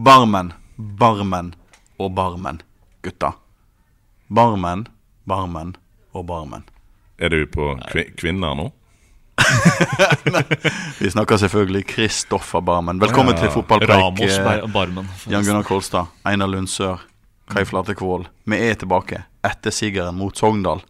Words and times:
Barmen, 0.00 0.52
barmen 0.76 1.54
og 1.98 2.14
barmen, 2.16 2.62
gutta. 3.02 3.34
Barmen, 4.28 4.86
barmen 5.28 5.74
og 6.16 6.24
barmen. 6.24 6.62
Er 7.18 7.28
du 7.28 7.42
på 7.44 7.66
kvi 7.90 8.06
kvinner 8.16 8.54
nå? 8.56 8.70
Vi 11.02 11.10
snakker 11.10 11.36
selvfølgelig 11.42 11.84
Kristoffer 11.90 12.64
Barmen. 12.64 13.02
Velkommen 13.02 13.36
til 13.36 13.52
fotballpreik. 13.52 14.00
Ramos 14.00 14.38
eh, 14.38 14.64
Barmen. 14.72 15.10
Jan 15.28 15.44
Gunnar 15.44 15.68
Kolstad, 15.68 16.08
Einar 16.24 16.48
Lundsør, 16.48 17.04
Kai 17.52 17.66
Flate 17.68 17.92
Kvål. 17.94 18.24
Vi 18.48 18.56
er 18.70 18.80
tilbake 18.80 19.20
etter 19.44 19.74
sigeren 19.74 20.16
mot 20.16 20.32
Sogndal. 20.32 20.80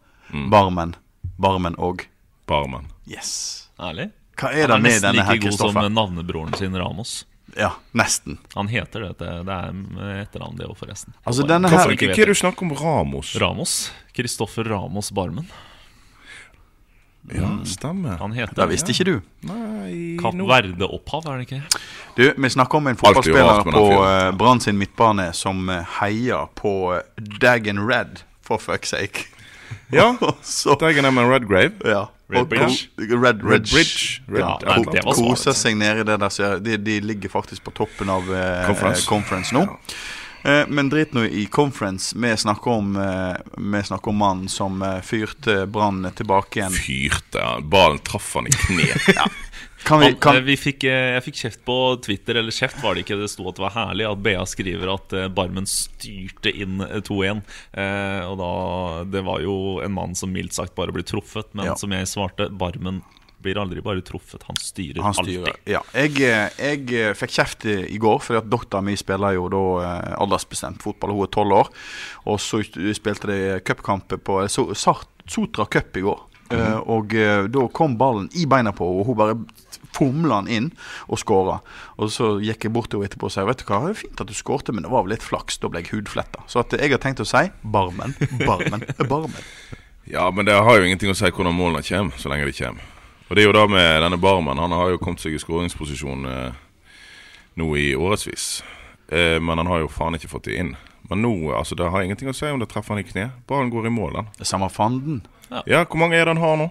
Barmen, 0.55 0.95
barmen 1.34 1.75
og 1.83 2.06
Barmen. 2.47 2.87
Yes. 3.11 3.67
Ærlig? 3.83 4.12
Hva 4.39 4.55
er 4.55 4.70
Han 4.70 4.70
det 4.70 4.79
er 4.79 4.87
med 4.87 4.91
nesten 4.92 5.09
denne 5.11 5.27
her, 5.27 5.34
like 5.34 5.51
god 5.51 5.75
som 5.75 5.83
navnebroren 5.98 6.55
sin 6.55 6.79
Ramos. 6.79 7.25
Ja, 7.57 7.73
nesten. 7.97 8.39
Han 8.55 8.69
heter 8.69 9.01
det. 9.01 9.19
Det 9.19 9.27
er 9.29 10.23
etternavn, 10.23 10.57
det 10.59 10.69
òg, 10.69 10.77
forresten. 10.79 11.15
Altså, 11.27 11.47
denne 11.49 11.69
her- 11.71 11.91
ikke 11.91 12.11
hva 12.11 12.15
er 12.15 12.27
det 12.31 12.37
du 12.37 12.41
snakker 12.41 12.62
om 12.69 12.75
Ramos? 12.79 13.34
Ramos. 13.41 13.75
Kristoffer 14.15 14.65
Ramos 14.65 15.11
Barmen. 15.11 15.48
Ja, 17.34 17.59
stemmer. 17.65 18.17
Han 18.19 18.33
heter 18.33 18.55
Det 18.57 18.69
visste 18.70 18.95
ikke 18.95 19.05
du. 19.05 19.17
Nei, 19.47 20.17
Kapp 20.20 20.34
Verde-opphav, 20.34 21.27
er 21.29 21.42
det 21.42 21.47
ikke? 21.48 21.61
Du, 22.17 22.25
Vi 22.42 22.51
snakker 22.51 22.81
om 22.81 22.87
en 22.91 22.97
fotballspiller 22.97 23.62
på 23.69 23.83
uh, 24.01 24.31
Brann 24.41 24.61
sin 24.61 24.79
midtbane 24.81 25.29
som 25.37 25.69
eh, 25.69 25.85
heier 26.01 26.48
på 26.59 26.73
uh, 26.97 27.03
Dagen 27.41 27.85
Red, 27.87 28.23
for 28.42 28.59
fuck's 28.59 28.95
sake. 28.97 29.27
Ja, 29.92 30.17
Så, 30.42 30.75
Dagen 30.81 31.05
er 31.05 31.31
Redgrave. 31.31 31.77
ja. 31.85 32.09
Red 32.31 32.41
Og 32.41 32.48
Bridge? 32.48 32.89
ko- 32.97 33.19
Red 33.25 33.42
Red 33.45 33.67
Bridge. 33.70 34.23
Red, 34.28 34.41
Ja, 34.41 34.59
ja. 34.95 35.03
Koser 35.12 35.53
seg 35.56 35.77
nedi 35.81 36.05
det 36.06 36.19
der. 36.23 36.28
Så 36.33 36.59
de, 36.62 36.77
de 36.78 37.00
ligger 37.00 37.28
faktisk 37.33 37.64
på 37.67 37.75
toppen 37.75 38.09
av 38.12 38.31
eh, 38.34 38.67
Conference. 38.70 39.06
conference 39.09 39.55
nå. 39.56 39.67
Eh, 40.45 40.62
men 40.73 40.89
drit 40.89 41.12
nå 41.12 41.27
i 41.28 41.42
conference. 41.53 42.14
Vi 42.17 42.31
snakker 42.36 42.70
om 42.78 42.95
eh, 42.97 43.83
snakker 43.83 44.08
om 44.08 44.17
mannen 44.17 44.48
som 44.48 44.81
eh, 44.83 45.01
fyrte 45.05 45.67
Brann 45.67 46.06
tilbake 46.17 46.61
igjen. 46.62 46.73
Fyrte. 46.73 47.45
Ballen 47.62 47.98
traff 47.98 48.34
han 48.39 48.47
i 48.48 48.51
kne. 48.51 48.89
Kan 49.84 50.00
vi, 50.03 50.11
kan, 50.20 50.36
eh, 50.36 50.42
vi 50.45 50.56
fikk, 50.61 50.84
eh, 50.84 51.14
jeg 51.17 51.23
fikk 51.25 51.39
kjeft 51.41 51.62
på 51.64 51.77
Twitter, 52.05 52.36
eller 52.36 52.53
kjeft 52.53 52.83
var 52.83 52.95
det 52.95 53.05
ikke, 53.06 53.17
det 53.20 53.31
sto 53.33 53.47
at 53.48 53.56
det 53.56 53.64
var 53.64 53.73
herlig 53.78 54.06
at 54.11 54.20
BA 54.23 54.42
skriver 54.47 54.92
at 54.92 55.12
eh, 55.17 55.28
Barmen 55.33 55.64
styrte 55.67 56.53
inn 56.53 56.81
eh, 56.84 57.00
2-1. 57.06 57.41
Eh, 57.73 58.27
og 58.28 58.36
da 58.42 58.51
Det 59.11 59.23
var 59.25 59.41
jo 59.41 59.55
en 59.84 59.95
mann 59.97 60.14
som 60.14 60.33
mildt 60.33 60.53
sagt 60.58 60.75
bare 60.77 60.92
ble 60.92 61.03
truffet, 61.03 61.48
men 61.55 61.70
Ja. 61.73 61.75
som 61.81 61.91
jeg 61.97 62.06
svarte, 62.06 62.51
Barmen 62.53 63.03
blir 63.41 63.56
aldri 63.56 63.81
bare 63.81 64.03
truffet, 64.05 64.42
han 64.45 64.56
styrer, 64.61 65.01
Han 65.01 65.14
styrer. 65.17 65.47
alltid. 65.48 65.73
Ja. 65.73 65.81
Jeg, 65.97 66.12
jeg 66.20 67.17
fikk 67.17 67.31
kjeft 67.39 67.64
i 67.64 67.97
går, 67.97 68.19
fordi 68.20 68.36
at 68.42 68.51
dattera 68.53 68.83
mi 68.84 68.92
spiller 69.01 69.33
jo 69.39 69.47
da 69.48 69.62
aldersbestemt 70.20 70.83
fotball. 70.84 71.14
Hun 71.17 71.25
er 71.25 71.33
tolv 71.33 71.56
år. 71.62 71.70
Og 72.28 72.36
så 72.39 72.61
spilte 72.92 73.31
de 73.33 73.39
cupkamp 73.64 74.12
på 74.28 74.42
Sotra 74.53 75.64
Cup 75.73 75.97
i 75.97 76.05
går. 76.05 76.20
Eh, 76.51 76.77
og 76.91 77.14
eh, 77.14 77.47
da 77.47 77.64
kom 77.73 77.92
ballen 77.97 78.29
i 78.35 78.45
beina 78.45 78.73
på 78.74 78.85
henne, 78.85 79.01
og 79.01 79.07
hun 79.07 79.17
bare 79.17 79.36
fomla 79.96 80.40
han 80.40 80.48
inn 80.51 80.70
og 81.08 81.20
skåra. 81.23 81.58
Og 81.98 82.12
så 82.14 82.33
gikk 82.45 82.67
jeg 82.67 82.74
bort 82.74 82.90
til 82.92 83.01
henne 83.01 83.11
etterpå 83.11 83.28
og 83.28 83.34
sa 83.34 83.45
Vet 83.48 83.62
du 83.62 83.67
hva, 83.68 83.83
det 83.86 83.95
er 83.96 84.01
fint 84.02 84.23
at 84.23 84.30
du 84.30 84.36
skårte, 84.36 84.74
men 84.74 84.86
det 84.86 84.92
var 84.92 85.05
vel 85.06 85.14
litt 85.14 85.27
flaks. 85.27 85.61
Da 85.62 85.70
ble 85.73 85.83
jeg 85.83 85.92
hudfletta. 85.95 86.45
Så 86.51 86.62
at 86.64 86.77
jeg 86.77 86.92
har 86.92 87.02
tenkt 87.02 87.23
å 87.23 87.28
si 87.28 87.46
Barmen, 87.62 88.17
Barmen, 88.45 88.86
Barmen. 89.11 89.45
Ja, 90.11 90.30
men 90.34 90.48
det 90.48 90.56
har 90.56 90.79
jo 90.79 90.89
ingenting 90.89 91.12
å 91.12 91.18
si 91.18 91.29
hvordan 91.30 91.55
målene 91.55 91.84
kommer, 91.86 92.18
så 92.18 92.33
lenge 92.33 92.48
de 92.48 92.56
kommer. 92.56 92.86
Og 93.30 93.36
det 93.36 93.45
er 93.45 93.46
jo 93.46 93.55
da 93.55 93.67
med 93.70 94.02
denne 94.02 94.18
Barmen. 94.18 94.58
Han 94.58 94.74
har 94.74 94.90
jo 94.90 94.98
kommet 94.98 95.23
seg 95.23 95.36
i 95.36 95.39
skåringsposisjon 95.39 96.27
eh, 96.27 96.61
nå 97.62 97.68
i 97.79 97.92
årevis. 97.95 98.46
Eh, 99.06 99.36
men 99.39 99.61
han 99.62 99.70
har 99.70 99.84
jo 99.84 99.92
faen 99.92 100.18
ikke 100.18 100.33
fått 100.33 100.48
det 100.48 100.56
inn. 100.58 100.73
Men 101.11 101.23
nå, 101.23 101.33
altså 101.55 101.79
det 101.79 101.89
har 101.90 102.02
ingenting 102.02 102.30
å 102.30 102.34
si 102.34 102.50
om 102.50 102.58
det 102.58 102.68
treffer 102.70 102.96
han 102.96 103.02
i 103.02 103.06
kne. 103.06 103.29
Ballen 103.50 103.70
går 103.70 103.86
i 103.86 103.95
mål, 103.95 104.18
den. 104.18 104.33
Det 104.39 104.48
samme 104.50 104.67
fanden. 104.70 105.23
Ja, 105.67 105.84
hvor 105.84 105.98
mange 106.02 106.18
er 106.18 106.27
det 106.27 106.34
han 106.36 106.42
har 106.42 106.58
nå? 106.58 106.68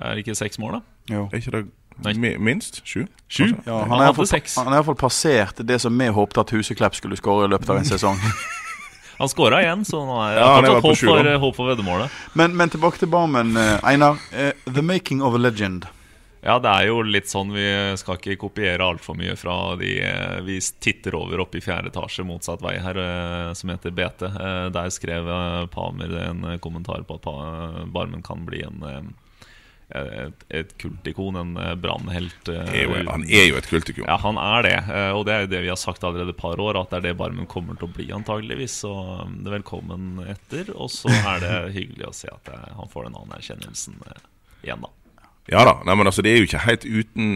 Er 0.00 0.16
det 0.16 0.24
ikke 0.24 0.36
seks 0.36 0.60
mål, 0.60 0.78
da? 0.78 0.82
Jo. 1.12 1.24
Er 1.28 1.40
ikke 1.40 1.54
det 1.56 1.64
Nei. 2.04 2.36
minst? 2.38 2.80
Sju? 2.86 3.06
Sju? 3.28 3.52
Ja, 3.64 3.78
Han 3.82 3.90
hadde 3.90 4.04
iallfall 4.10 4.26
seks. 4.26 4.56
han 4.56 4.66
har 4.66 4.74
i 4.74 4.76
hvert 4.80 4.86
fall 4.92 5.00
passert 5.08 5.62
det 5.66 5.78
som 5.80 5.98
vi 5.98 6.08
håpte 6.08 6.40
at 6.40 6.50
Huseklepp 6.50 6.94
skulle 6.94 7.16
skåre 7.16 7.46
i 7.48 7.52
løpet 7.52 7.70
av 7.70 7.76
en 7.80 7.84
sesong. 7.84 8.18
Han 9.22 9.28
skåra 9.28 9.60
igjen, 9.62 9.84
så 9.84 10.00
nå 10.02 10.16
er 10.24 10.38
Ja, 10.40 10.46
han 10.56 10.64
er 10.66 10.80
håp 10.82 10.96
sju, 10.98 11.06
for, 11.06 11.28
håp 11.38 11.54
for 11.54 11.68
veddemålet. 11.70 12.10
Men, 12.34 12.56
men 12.58 12.72
tilbake 12.72 12.98
til 12.98 13.06
Barmen. 13.12 13.52
eh, 13.56 13.78
Einar. 13.86 14.16
Uh, 14.34 14.50
the 14.66 14.82
making 14.82 15.22
of 15.22 15.34
a 15.34 15.38
legend. 15.38 15.86
Ja, 16.42 16.56
det 16.58 16.66
er 16.72 16.88
jo 16.88 17.04
litt 17.06 17.28
sånn 17.30 17.52
Vi 17.54 17.62
skal 18.00 18.16
ikke 18.18 18.34
kopiere 18.40 18.82
altfor 18.82 19.14
mye 19.14 19.36
fra 19.38 19.76
de 19.78 19.92
eh, 20.02 20.40
vi 20.42 20.56
titter 20.58 21.14
over 21.14 21.44
oppe 21.44 21.60
i 21.60 21.62
fjerde 21.62 21.92
etasje, 21.92 22.24
motsatt 22.26 22.64
vei 22.64 22.80
her, 22.82 22.98
som 23.54 23.70
heter 23.70 23.94
BT. 23.94 24.26
Der 24.74 24.90
skrev 24.90 25.30
Pamer 25.70 26.16
en 26.24 26.42
kommentar 26.64 27.04
på 27.06 27.20
at 27.20 27.86
Barmen 27.94 28.26
kan 28.26 28.42
bli 28.48 28.64
en 28.66 28.82
et, 29.94 30.44
et 30.60 30.70
kultikon, 30.80 31.36
en 31.36 31.56
eh, 31.60 31.74
brannhelt. 31.78 32.48
eh, 32.48 33.04
han 33.08 33.24
er 33.28 33.46
jo 33.50 33.58
et 33.60 33.68
kultikon. 33.70 34.06
Ja, 34.08 34.16
han 34.22 34.38
er 34.40 34.62
det. 34.66 34.74
eh, 34.88 35.10
Og 35.16 35.26
det 35.28 35.34
er 35.34 35.44
jo 35.46 35.50
det 35.52 35.62
vi 35.66 35.70
har 35.72 35.80
sagt 35.80 36.04
allerede 36.04 36.32
et 36.34 36.40
par 36.40 36.60
år, 36.60 36.80
at 36.80 36.90
det 36.94 36.98
er 37.00 37.06
det 37.10 37.16
Barmen 37.20 37.46
kommer 37.50 37.76
til 37.78 37.88
å 37.90 37.92
bli, 37.92 38.08
antageligvis. 38.16 38.78
Så 38.84 38.92
velkommen 39.46 40.22
etter. 40.32 40.72
Og 40.76 40.90
så 40.94 41.12
er 41.12 41.44
det 41.44 41.54
hyggelig 41.78 42.08
å 42.08 42.16
se 42.16 42.32
at 42.32 42.50
han 42.78 42.90
får 42.92 43.08
den 43.10 43.20
anerkjennelsen 43.22 44.00
igjen, 44.62 44.82
da. 44.86 44.92
Ja 45.50 45.64
da. 45.66 45.76
Nei, 45.84 45.94
men 45.98 46.06
altså, 46.06 46.22
det 46.22 46.32
er 46.32 46.42
jo 46.42 46.46
ikke 46.50 46.66
helt 46.68 46.84
uten 46.86 47.30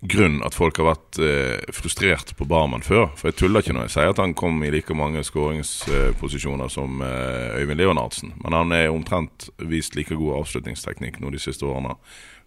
grunn 0.00 0.40
at 0.46 0.56
folk 0.56 0.78
har 0.80 0.86
vært 0.88 1.18
eh, 1.20 1.72
frustrert 1.76 2.32
på 2.38 2.46
Barmen 2.48 2.84
før. 2.84 3.10
For 3.18 3.28
jeg 3.28 3.38
tuller 3.40 3.60
ikke 3.60 3.74
når 3.76 3.88
jeg 3.88 3.94
sier 3.96 4.12
at 4.14 4.20
han 4.22 4.34
kom 4.38 4.62
i 4.64 4.72
like 4.72 4.96
mange 4.96 5.22
skåringsposisjoner 5.26 6.72
som 6.72 7.02
eh, 7.04 7.60
Øyvind 7.60 7.80
Leonardsen. 7.82 8.34
Men 8.44 8.56
han 8.56 8.76
er 8.76 8.88
omtrent 8.92 9.50
vist 9.60 9.98
like 9.98 10.16
god 10.16 10.40
avslutningsteknikk 10.40 11.20
nå 11.20 11.32
de 11.34 11.42
siste 11.42 11.68
årene 11.68 11.98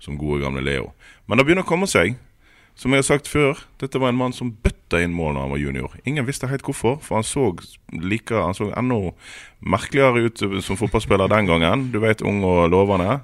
som 0.02 0.18
gode 0.20 0.42
gamle 0.44 0.64
Leo. 0.66 0.92
Men 1.28 1.40
det 1.40 1.48
begynner 1.48 1.66
å 1.68 1.70
komme 1.70 1.90
seg. 1.90 2.18
Som 2.74 2.96
jeg 2.96 3.04
har 3.04 3.06
sagt 3.06 3.28
før, 3.30 3.60
dette 3.78 4.00
var 4.02 4.10
en 4.10 4.18
mann 4.18 4.34
som 4.34 4.50
bøtta 4.66 4.98
inn 5.04 5.14
mål 5.14 5.36
da 5.36 5.44
han 5.44 5.52
var 5.54 5.62
junior. 5.62 5.92
Ingen 6.10 6.26
visste 6.26 6.50
helt 6.50 6.66
hvorfor, 6.66 6.98
for 7.06 7.20
han 7.20 7.28
så 7.28 7.52
like, 7.94 8.34
han 8.34 8.58
så 8.58 8.72
enda 8.74 9.12
merkeligere 9.62 10.26
ut 10.26 10.42
som 10.66 10.80
fotballspiller 10.80 11.30
den 11.30 11.52
gangen. 11.52 11.86
Du 11.94 12.00
vet, 12.02 12.26
ung 12.26 12.42
og 12.42 12.72
lovende. 12.74 13.20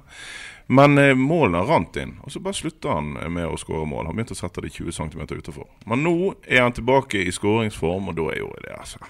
Men 0.70 0.98
eh, 1.02 1.16
målene 1.18 1.64
rant 1.66 1.96
inn, 1.98 2.12
og 2.22 2.30
så 2.30 2.38
bare 2.42 2.54
slutta 2.54 2.92
han 2.94 3.16
med 3.34 3.42
å 3.48 3.56
skåre 3.58 3.88
mål. 3.90 4.06
Han 4.06 4.14
begynte 4.14 4.36
å 4.36 4.38
sette 4.38 4.62
det 4.62 4.70
20 4.76 4.94
cm 4.94 5.24
utenfor. 5.26 5.66
Men 5.90 6.04
nå 6.06 6.14
er 6.46 6.62
han 6.62 6.76
tilbake 6.76 7.24
i 7.26 7.32
skåringsform, 7.34 8.12
og 8.12 8.18
da 8.20 8.28
er 8.30 8.38
jo 8.44 8.52
det 8.62 8.76
altså 8.76 9.02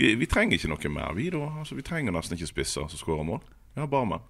Vi 0.00 0.26
trenger 0.26 0.56
ikke 0.56 0.70
noe 0.72 0.90
mer, 0.90 1.14
vi 1.14 1.28
da. 1.30 1.44
Altså, 1.60 1.76
vi 1.78 1.86
trenger 1.86 2.14
nesten 2.16 2.34
ikke 2.34 2.48
spisser 2.50 2.90
som 2.90 2.98
skårer 2.98 3.22
mål. 3.28 3.38
Vi 3.74 3.84
har 3.84 3.90
barmen. 3.90 4.24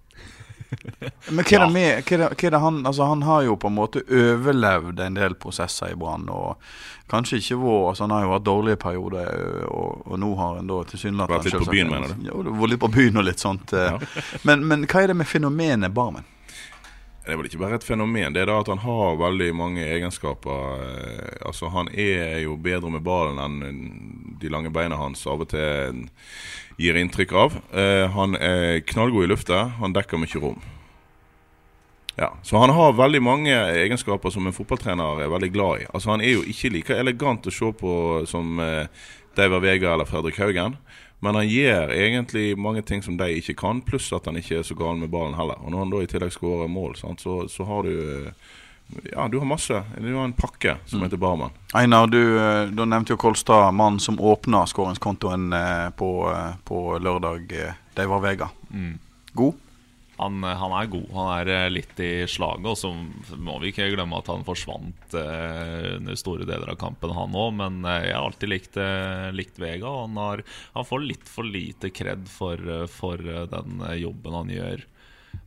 Men 1.30 1.46
hva 1.46 1.56
er 1.56 1.62
det 1.62 1.68
med 1.72 1.86
hva 2.04 2.16
er 2.16 2.20
det, 2.20 2.26
hva 2.28 2.46
er 2.46 2.54
det 2.54 2.60
han, 2.62 2.80
altså 2.86 3.06
han 3.08 3.24
har 3.26 3.46
jo 3.46 3.56
på 3.58 3.70
en 3.70 3.76
måte 3.78 4.02
overlevd 4.04 5.00
en 5.00 5.16
del 5.16 5.36
prosesser 5.40 5.94
i 5.94 5.96
Brann. 5.98 6.28
Og 6.28 6.60
kanskje 7.10 7.40
ikke 7.40 7.58
vært 7.62 7.86
altså 7.92 8.04
Han 8.04 8.14
har 8.14 8.26
jo 8.26 8.34
hatt 8.34 8.44
dårlige 8.50 8.80
perioder, 8.84 9.30
og, 9.70 10.02
og 10.04 10.20
nå 10.20 10.34
har 10.42 10.58
han 10.58 10.68
da 10.68 10.82
tilsynelatende 10.92 11.40
Vært 11.40 11.48
litt 11.48 11.64
på 11.64 11.78
byen, 11.78 11.94
mener 11.94 12.12
du? 12.12 12.28
Det 12.50 12.58
var 12.60 12.74
litt 12.74 12.84
på 12.84 12.92
byen 12.98 13.22
og 13.22 13.26
litt 13.30 13.42
sånt. 13.42 13.72
Ja. 13.72 13.96
Men, 14.44 14.68
men 14.68 14.84
hva 14.84 15.06
er 15.06 15.14
det 15.14 15.18
med 15.22 15.30
fenomenet 15.30 15.96
Barmen? 15.96 16.28
Det 17.20 17.34
er 17.34 17.36
vel 17.36 17.46
ikke 17.50 17.60
bare 17.60 17.76
et 17.76 17.84
fenomen. 17.84 18.32
Det 18.32 18.40
er 18.42 18.48
da 18.48 18.56
at 18.62 18.70
han 18.72 18.80
har 18.82 19.18
veldig 19.20 19.50
mange 19.54 19.84
egenskaper. 19.84 20.84
Eh, 20.86 21.46
Altså 21.46 21.68
Han 21.72 21.88
er 21.92 22.40
jo 22.44 22.56
bedre 22.56 22.90
med 22.90 23.04
ballen 23.04 23.38
enn 23.38 24.36
de 24.40 24.48
lange 24.48 24.70
beina 24.72 24.96
hans 24.96 25.26
av 25.26 25.40
og 25.44 25.48
til 25.52 26.06
gir 26.80 26.96
inntrykk 26.96 27.32
av. 27.36 27.56
Eh, 27.76 28.08
Han 28.08 28.34
er 28.36 28.80
knallgod 28.80 29.24
i 29.24 29.32
lufta. 29.34 29.68
Han 29.80 29.92
dekker 29.92 30.18
mye 30.18 30.40
rom. 30.40 30.60
Ja, 32.20 32.34
Så 32.42 32.58
han 32.60 32.70
har 32.70 32.92
veldig 32.92 33.22
mange 33.24 33.54
egenskaper 33.80 34.30
som 34.30 34.44
en 34.46 34.52
fotballtrener 34.52 35.22
er 35.24 35.30
veldig 35.32 35.48
glad 35.54 35.80
i. 35.80 35.86
Altså 35.88 36.10
Han 36.10 36.20
er 36.20 36.34
jo 36.34 36.42
ikke 36.44 36.68
like 36.74 36.96
elegant 37.00 37.46
å 37.48 37.52
se 37.54 37.70
på 37.72 37.92
som 38.28 38.58
eh, 38.60 39.06
Deiver 39.38 39.62
Vega 39.64 39.94
eller 39.94 40.04
Fredrik 40.04 40.36
Haugen. 40.36 40.76
Men 41.24 41.38
han 41.38 41.48
gjør 41.48 41.94
egentlig 41.96 42.58
mange 42.60 42.82
ting 42.84 43.00
som 43.02 43.16
de 43.16 43.30
ikke 43.38 43.54
kan, 43.62 43.80
pluss 43.80 44.10
at 44.12 44.28
han 44.28 44.36
ikke 44.36 44.58
er 44.58 44.66
så 44.68 44.76
gal 44.76 45.00
med 45.00 45.08
ballen 45.12 45.38
heller. 45.38 45.56
Og 45.64 45.72
når 45.72 45.82
han 45.84 45.94
da 45.94 46.02
i 46.04 46.10
tillegg 46.12 46.34
skårer 46.36 46.68
mål, 46.68 46.98
sant, 47.00 47.24
så, 47.24 47.38
så 47.48 47.64
har 47.70 47.88
du 47.88 47.96
eh, 47.96 48.52
Ja, 49.14 49.24
du 49.32 49.38
har 49.40 49.48
masse. 49.48 49.80
Du 49.96 50.10
har 50.12 50.28
en 50.28 50.36
pakke 50.36 50.76
som 50.92 51.00
heter 51.00 51.16
Barmen. 51.24 51.56
Einar, 51.72 52.12
du, 52.12 52.20
du 52.68 52.84
nevnte 52.84 53.14
jo 53.14 53.20
Kolstad 53.24 53.72
mannen 53.72 54.00
som 54.02 54.20
åpna 54.20 54.66
skåringskontoen 54.68 55.52
eh, 55.56 55.88
på, 55.96 56.12
eh, 56.34 56.52
på 56.68 56.84
lørdag. 57.00 57.48
eh, 57.64 58.06
var 58.12 58.20
Vega. 58.28 58.52
God? 59.32 59.69
Han, 60.20 60.44
han 60.44 60.74
er 60.76 60.90
god. 60.92 61.08
Han 61.16 61.30
er 61.38 61.50
eh, 61.54 61.66
litt 61.72 62.00
i 62.04 62.10
slaget. 62.28 62.68
Og 62.68 62.76
så 62.78 62.92
må 63.40 63.56
vi 63.62 63.72
ikke 63.72 63.88
glemme 63.94 64.20
at 64.20 64.30
han 64.30 64.46
forsvant 64.46 65.16
eh, 65.16 65.96
under 65.96 66.18
store 66.20 66.46
deler 66.48 66.74
av 66.74 66.78
kampen, 66.80 67.14
han 67.16 67.36
òg. 67.36 67.52
Men 67.58 67.80
eh, 67.88 68.10
jeg 68.10 68.16
har 68.18 68.28
alltid 68.28 68.52
likt, 68.52 68.80
eh, 68.80 69.28
likt 69.34 69.60
Vega. 69.62 69.88
Og 69.88 70.06
han, 70.08 70.20
har, 70.20 70.44
han 70.76 70.88
får 70.88 71.06
litt 71.06 71.28
for 71.28 71.48
lite 71.48 71.92
kred 71.94 72.28
for, 72.30 72.60
eh, 72.60 72.86
for 72.90 73.20
eh, 73.24 73.46
den 73.50 73.84
eh, 73.88 74.00
jobben 74.04 74.36
han 74.42 74.54
gjør. 74.54 74.86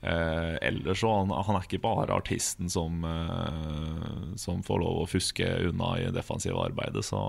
Eh, 0.04 0.56
ellers 0.62 1.00
så 1.04 1.12
han, 1.12 1.32
han 1.32 1.58
er 1.58 1.68
ikke 1.68 1.84
bare 1.84 2.16
artisten 2.16 2.72
som, 2.72 3.04
eh, 3.08 4.34
som 4.40 4.64
får 4.64 4.82
lov 4.84 5.04
å 5.04 5.12
fuske 5.12 5.48
unna 5.70 5.94
i 6.02 6.10
defensive 6.16 6.60
arbeidet. 6.60 7.06
Så 7.08 7.20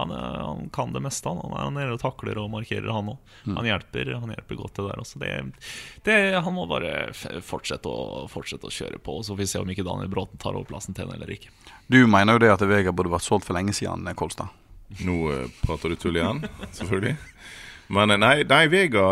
han, 0.00 0.14
han 0.16 0.68
kan 0.74 0.94
det 0.96 1.04
meste. 1.04 1.30
Han, 1.30 1.54
han 1.54 1.76
er 1.76 1.86
nede 1.86 1.96
og 1.98 2.02
takler 2.02 2.40
og 2.40 2.50
markerer, 2.52 2.90
han 2.92 3.12
òg. 3.14 3.34
Han, 3.46 3.66
hjelper, 3.68 4.14
han 4.16 4.34
hjelper 4.34 4.60
godt 4.60 4.76
til 4.76 4.86
det 4.86 4.94
der 4.94 5.04
også. 5.04 5.20
Det, 5.22 5.32
det, 6.08 6.18
han 6.40 6.56
må 6.56 6.66
bare 6.70 7.12
fortsette 7.46 7.90
å, 7.90 8.26
fortsette 8.32 8.68
å 8.68 8.74
kjøre 8.74 9.00
på. 9.02 9.20
Så 9.22 9.34
får 9.34 9.42
vi 9.42 9.50
se 9.52 9.62
om 9.62 9.72
ikke 9.72 9.86
Daniel 9.86 10.10
Bråten 10.12 10.40
tar 10.40 10.56
over 10.56 10.68
plassen 10.70 10.96
til 10.96 11.08
han 11.08 11.16
eller 11.18 11.32
ikke. 11.36 11.52
Du 11.90 12.04
mener 12.06 12.36
jo 12.36 12.44
det 12.44 12.52
at 12.52 12.62
Vega 12.70 12.92
burde 12.94 13.12
vært 13.12 13.26
solgt 13.26 13.48
for 13.48 13.58
lenge 13.58 13.74
siden, 13.76 14.06
eh, 14.06 14.16
Kolstad. 14.16 14.52
Nå 15.06 15.16
eh, 15.32 15.48
prater 15.64 15.90
du 15.90 15.98
tull 15.98 16.18
igjen, 16.20 16.44
selvfølgelig. 16.78 17.16
Men 17.90 18.14
eh, 18.14 18.20
nei, 18.22 18.34
nei 18.46 18.64
Vega 18.70 19.06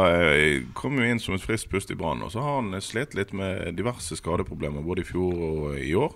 kom 0.78 1.00
jo 1.00 1.08
inn 1.08 1.18
som 1.22 1.34
et 1.34 1.42
friskt 1.42 1.70
pust 1.72 1.90
i 1.90 1.98
Brann. 1.98 2.22
Og 2.22 2.32
så 2.34 2.44
har 2.44 2.60
han 2.60 2.78
slitt 2.84 3.16
litt 3.18 3.34
med 3.36 3.74
diverse 3.78 4.18
skadeproblemer 4.20 4.86
både 4.86 5.02
i 5.02 5.08
fjor 5.08 5.44
og 5.48 5.78
i 5.82 5.92
år. 5.98 6.14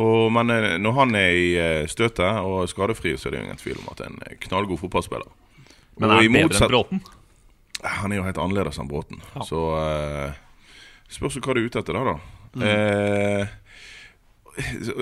Og, 0.00 0.32
men 0.32 0.50
eh, 0.50 0.78
når 0.80 0.94
han 0.96 1.16
er 1.18 1.36
i 1.36 1.48
eh, 1.60 1.88
støtet 1.90 2.40
og 2.40 2.64
skadefri, 2.70 3.12
så 3.20 3.28
er 3.28 3.34
det 3.34 3.40
jo 3.40 3.46
ingen 3.48 3.60
tvil 3.60 3.80
om 3.82 3.90
at 3.92 3.98
det 4.00 4.06
er 4.06 4.12
en 4.14 4.22
eh, 4.24 4.38
knallgod 4.46 4.80
fotballspiller. 4.80 5.28
Men 6.00 6.08
er 6.08 6.22
han 6.22 6.38
bedre 6.38 6.60
enn 6.64 6.72
Bråten? 6.72 7.02
Han 7.82 8.12
er 8.12 8.20
jo 8.20 8.26
helt 8.28 8.40
annerledes 8.40 8.80
enn 8.80 8.88
Bråten. 8.88 9.20
Ja. 9.34 9.44
Så 9.44 9.58
uh, 9.74 10.30
spørs 11.12 11.36
hva 11.42 11.52
du 11.52 11.60
er 11.60 11.66
ute 11.68 11.82
etter 11.82 11.98
da, 11.98 12.14
da. 12.14 12.16
Mm. 12.54 12.62
Uh, 12.62 13.44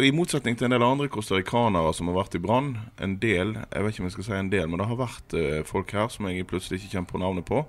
I 0.03 0.11
motsetning 0.17 0.59
til 0.59 0.67
en 0.67 0.75
del 0.75 0.87
andre 0.87 1.11
costaricanere 1.13 1.93
som 1.95 2.11
har 2.11 2.19
vært 2.23 2.35
i 2.39 2.43
Brann, 2.43 2.73
en 2.99 3.19
del, 3.23 3.55
jeg 3.61 3.85
vet 3.85 3.95
ikke 3.95 4.03
om 4.03 4.09
jeg 4.09 4.17
skal 4.17 4.27
si 4.27 4.37
en 4.39 4.51
del, 4.51 4.67
men 4.71 4.83
det 4.83 4.89
har 4.91 4.99
vært 4.99 5.37
folk 5.69 5.95
her 5.95 6.11
som 6.11 6.29
jeg 6.31 6.47
plutselig 6.51 6.81
ikke 6.81 6.93
kjenner 6.95 7.11
på 7.11 7.23
navnet 7.23 7.47
på. 7.47 7.65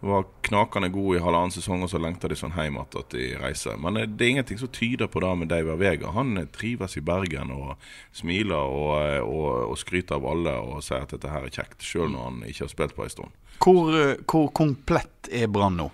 Var 0.00 0.24
knakende 0.44 0.90
god 0.92 1.16
i 1.16 1.20
halvannen 1.24 1.54
sesong, 1.54 1.82
og 1.82 1.90
så 1.90 1.98
lengter 2.02 2.28
de 2.28 2.36
sånn 2.36 2.52
hjem 2.52 2.76
at 2.82 2.96
de 3.14 3.30
reiser. 3.40 3.78
Men 3.80 3.96
eh, 3.96 4.08
det 4.08 4.26
er 4.26 4.34
ingenting 4.34 4.60
som 4.60 4.72
tyder 4.72 5.08
på 5.08 5.22
det 5.24 5.32
med 5.40 5.50
David 5.52 5.80
Vega. 5.80 6.12
Han 6.12 6.36
eh, 6.36 6.48
trives 6.52 6.98
i 7.00 7.04
Bergen 7.04 7.54
og 7.54 7.74
smiler 8.16 8.60
og, 8.60 8.92
eh, 9.00 9.22
og, 9.24 9.72
og 9.72 9.80
skryter 9.80 10.18
av 10.18 10.28
alle 10.34 10.54
og 10.60 10.84
sier 10.84 11.06
at 11.06 11.16
dette 11.16 11.32
her 11.32 11.48
er 11.48 11.54
kjekt, 11.54 11.80
sjøl 11.80 12.12
når 12.12 12.28
han 12.28 12.44
ikke 12.50 12.66
har 12.66 12.74
spilt 12.74 12.96
på 12.98 13.06
ei 13.06 13.14
stund. 13.14 13.40
Hvor, 13.64 13.96
hvor 14.28 14.50
komplett 14.52 15.32
er 15.32 15.48
Brann 15.48 15.80
nå? 15.80 15.88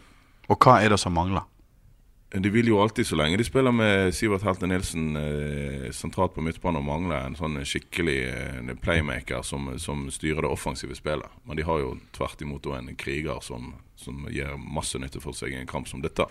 Og 0.51 0.59
hva 0.59 0.81
er 0.83 0.93
det 0.93 0.99
som 1.01 1.15
mangler? 1.15 1.47
De 2.35 2.49
vil 2.49 2.71
jo 2.71 2.79
alltid, 2.81 3.05
så 3.07 3.17
lenge 3.17 3.37
de 3.37 3.45
spiller 3.45 3.75
med 3.77 4.15
Sivert 4.17 4.45
Helte 4.47 4.65
Nilsen 4.65 5.17
eh, 5.21 5.91
sentralt 5.93 6.33
på 6.33 6.41
midtbanen, 6.41 6.81
og 6.81 6.87
mangler 6.87 7.27
en 7.27 7.37
sånn 7.37 7.59
skikkelig 7.69 8.19
eh, 8.31 8.71
playmaker 8.81 9.45
som, 9.45 9.69
som 9.77 10.07
styrer 10.09 10.47
det 10.47 10.53
offensive 10.55 10.97
spillet. 10.97 11.29
Men 11.45 11.61
de 11.61 11.67
har 11.69 11.83
jo 11.83 11.91
tvert 12.17 12.41
imot 12.41 12.71
en 12.73 12.89
kriger 12.97 13.45
som, 13.45 13.75
som 14.01 14.25
gir 14.33 14.57
masse 14.57 14.97
nytte 14.97 15.21
for 15.21 15.37
seg 15.37 15.53
i 15.53 15.61
en 15.61 15.69
kamp 15.69 15.91
som 15.91 16.01
dette. 16.01 16.25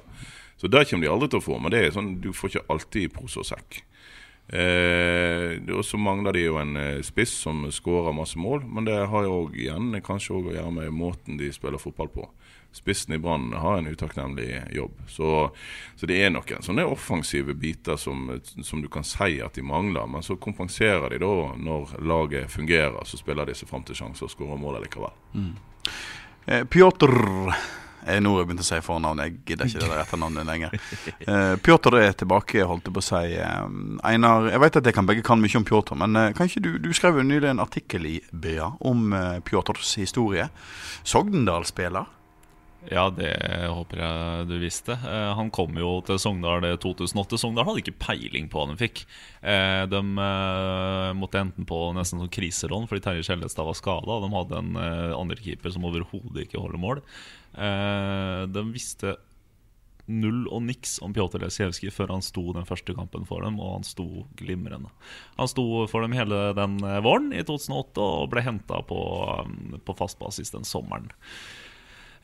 Så 0.57 0.71
det 0.73 0.87
kommer 0.89 1.05
de 1.05 1.13
aldri 1.13 1.29
til 1.29 1.41
å 1.43 1.45
få, 1.51 1.61
men 1.61 1.73
det 1.73 1.83
er 1.85 1.93
sånn, 1.93 2.15
du 2.23 2.31
får 2.33 2.55
ikke 2.55 2.67
alltid 2.73 3.13
pose 3.13 3.43
og 3.43 3.49
sekk. 3.51 3.83
Eh, 4.51 5.61
og 5.69 5.85
så 5.85 6.01
mangler 6.01 6.33
de 6.35 6.47
jo 6.47 6.57
en 6.59 6.75
eh, 6.81 7.03
spiss 7.05 7.37
som 7.45 7.61
skårer 7.71 8.17
masse 8.17 8.41
mål, 8.41 8.65
men 8.65 8.89
det 8.89 8.97
har 9.13 9.29
jo 9.29 9.45
igjen 9.53 9.93
kanskje 10.01 10.33
òg 10.39 10.49
å 10.49 10.57
gjøre 10.57 10.73
med 10.81 10.97
måten 10.97 11.37
de 11.39 11.53
spiller 11.53 11.81
fotball 11.81 12.09
på. 12.11 12.25
Spissen 12.71 13.13
i 13.13 13.19
Brann 13.19 13.51
har 13.53 13.77
en 13.77 13.87
utakknemlig 13.87 14.61
jobb. 14.71 14.93
Så, 15.07 15.51
så 15.95 16.07
det 16.07 16.21
er 16.23 16.31
noen 16.31 16.63
sånne 16.63 16.85
offensive 16.87 17.53
biter 17.53 17.99
som, 17.99 18.29
som 18.63 18.81
du 18.81 18.87
kan 18.91 19.03
si 19.03 19.41
at 19.43 19.59
de 19.59 19.65
mangler. 19.65 20.07
Men 20.07 20.23
så 20.23 20.37
kompenserer 20.39 21.11
de 21.11 21.19
da 21.21 21.33
når 21.59 21.97
laget 21.99 22.51
fungerer. 22.51 23.03
Så 23.05 23.19
spiller 23.19 23.49
de 23.49 23.57
seg 23.59 23.69
fram 23.69 23.83
til 23.87 23.99
sjanser 23.99 24.29
og 24.29 24.33
skårer 24.33 24.61
mål 24.61 24.79
likevel. 24.85 25.13
Eh, 26.47 26.63
Pjotr 26.71 27.11
jeg, 28.01 28.21
Nå 28.23 28.31
har 28.33 28.41
jeg 28.41 28.47
begynt 28.49 28.63
å 28.63 28.65
si 28.65 28.79
fornavnet, 28.81 29.27
jeg 29.27 29.35
gidder 29.51 29.67
ikke 29.69 29.81
det 29.83 29.89
der 29.91 29.99
etternavnet 30.01 30.47
lenger. 30.47 30.71
Eh, 31.21 31.51
Pjotr 31.61 31.97
er 31.99 32.15
tilbake, 32.17 32.63
holdt 32.65 32.87
jeg 32.89 32.95
på 32.95 33.03
å 33.03 33.05
si. 33.05 33.35
Eh, 33.37 33.75
Einar, 34.09 34.47
jeg 34.49 34.63
vet 34.63 34.79
at 34.79 34.89
jeg 34.89 34.97
kan 34.97 35.09
begge 35.09 35.25
kan 35.27 35.41
mye 35.41 35.59
om 35.59 35.67
Pjotr, 35.67 35.99
men 36.01 36.17
eh, 36.17 36.31
kan 36.37 36.49
ikke 36.49 36.63
du, 36.65 36.71
du 36.81 36.89
skrev 36.97 37.19
jo 37.19 37.27
nylig 37.27 37.51
en 37.51 37.61
artikkel 37.61 38.07
i 38.09 38.15
BA 38.31 38.71
om 38.89 39.13
eh, 39.13 39.37
Pjotrs 39.45 39.93
historie. 40.01 40.47
Sogndal-spiller. 41.05 42.09
Ja, 42.89 43.05
det 43.13 43.29
håper 43.69 43.99
jeg 44.01 44.47
du 44.49 44.55
visste. 44.61 44.95
Eh, 44.97 45.31
han 45.37 45.51
kom 45.53 45.75
jo 45.77 45.99
til 46.07 46.17
Sogndal 46.21 46.65
2008. 46.81 47.37
Sogndal 47.37 47.67
hadde 47.69 47.83
ikke 47.83 47.99
peiling 48.01 48.49
på 48.49 48.57
hva 48.57 48.71
de 48.71 48.79
fikk. 48.79 49.03
Eh, 49.45 49.83
de 49.91 50.01
eh, 50.01 51.11
måtte 51.17 51.43
enten 51.43 51.67
på 51.69 51.81
nesten 51.97 52.23
sånn 52.23 52.33
kriserånd 52.33 52.89
fordi 52.89 53.05
Terje 53.05 53.27
Skjellestad 53.27 53.69
var 53.69 53.77
skada. 53.77 54.21
De 54.23 54.31
hadde 54.33 54.61
en 54.63 54.71
andrekeeper 54.73 55.19
andre 55.21 55.37
keeper 55.41 55.73
som 55.73 55.85
overhodet 55.87 56.47
ikke 56.47 56.61
holder 56.61 56.81
mål. 56.81 57.03
Eh, 57.53 58.47
de 58.49 58.65
visste 58.71 59.17
null 60.11 60.45
og 60.51 60.63
niks 60.65 60.97
om 61.05 61.13
Pjotr 61.15 61.41
Lesjevskij 61.43 61.91
før 61.93 62.15
han 62.15 62.25
sto 62.25 62.43
den 62.55 62.67
første 62.67 62.95
kampen 62.97 63.25
for 63.27 63.45
dem, 63.45 63.59
og 63.61 63.77
han 63.77 63.87
sto 63.87 64.25
glimrende. 64.39 64.91
Han 65.37 65.49
sto 65.49 65.85
for 65.91 66.05
dem 66.05 66.15
hele 66.17 66.51
den 66.57 66.79
eh, 66.83 66.99
våren 67.05 67.31
i 67.35 67.43
2008 67.47 68.07
og 68.21 68.29
ble 68.33 68.45
henta 68.45 68.81
på, 68.87 69.01
eh, 69.37 69.79
på 69.85 69.97
fast 69.99 70.19
basis 70.21 70.53
den 70.55 70.67
sommeren. 70.67 71.11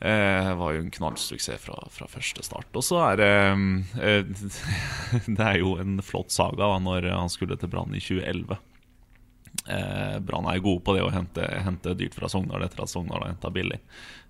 Eh, 0.00 0.54
var 0.54 0.72
jo 0.72 0.80
en 0.84 0.90
knallsuksess 0.94 1.64
fra, 1.64 1.76
fra 1.90 2.06
første 2.10 2.44
start. 2.46 2.70
Og 2.78 2.84
så 2.86 3.00
er 3.02 3.18
det 3.18 3.30
eh, 3.98 4.20
Det 5.26 5.42
er 5.42 5.58
jo 5.58 5.74
en 5.82 5.98
flott 6.06 6.30
saga 6.30 6.68
da, 6.68 6.76
når 6.82 7.10
han 7.10 7.32
skulle 7.32 7.58
til 7.58 7.72
Brann 7.72 7.96
i 7.96 8.02
2011. 8.02 8.60
Eh, 9.66 10.18
Brann 10.22 10.46
er 10.46 10.60
jo 10.60 10.66
gode 10.68 10.84
på 10.86 10.94
det 10.94 11.02
å 11.02 11.10
hente, 11.12 11.48
hente 11.64 11.96
dyrt 11.98 12.14
fra 12.14 12.30
Sogndal 12.30 12.62
etter 12.68 12.84
at 12.84 12.92
Sogndal 12.92 13.24
har 13.24 13.34
henta 13.34 13.50
billig. 13.52 13.80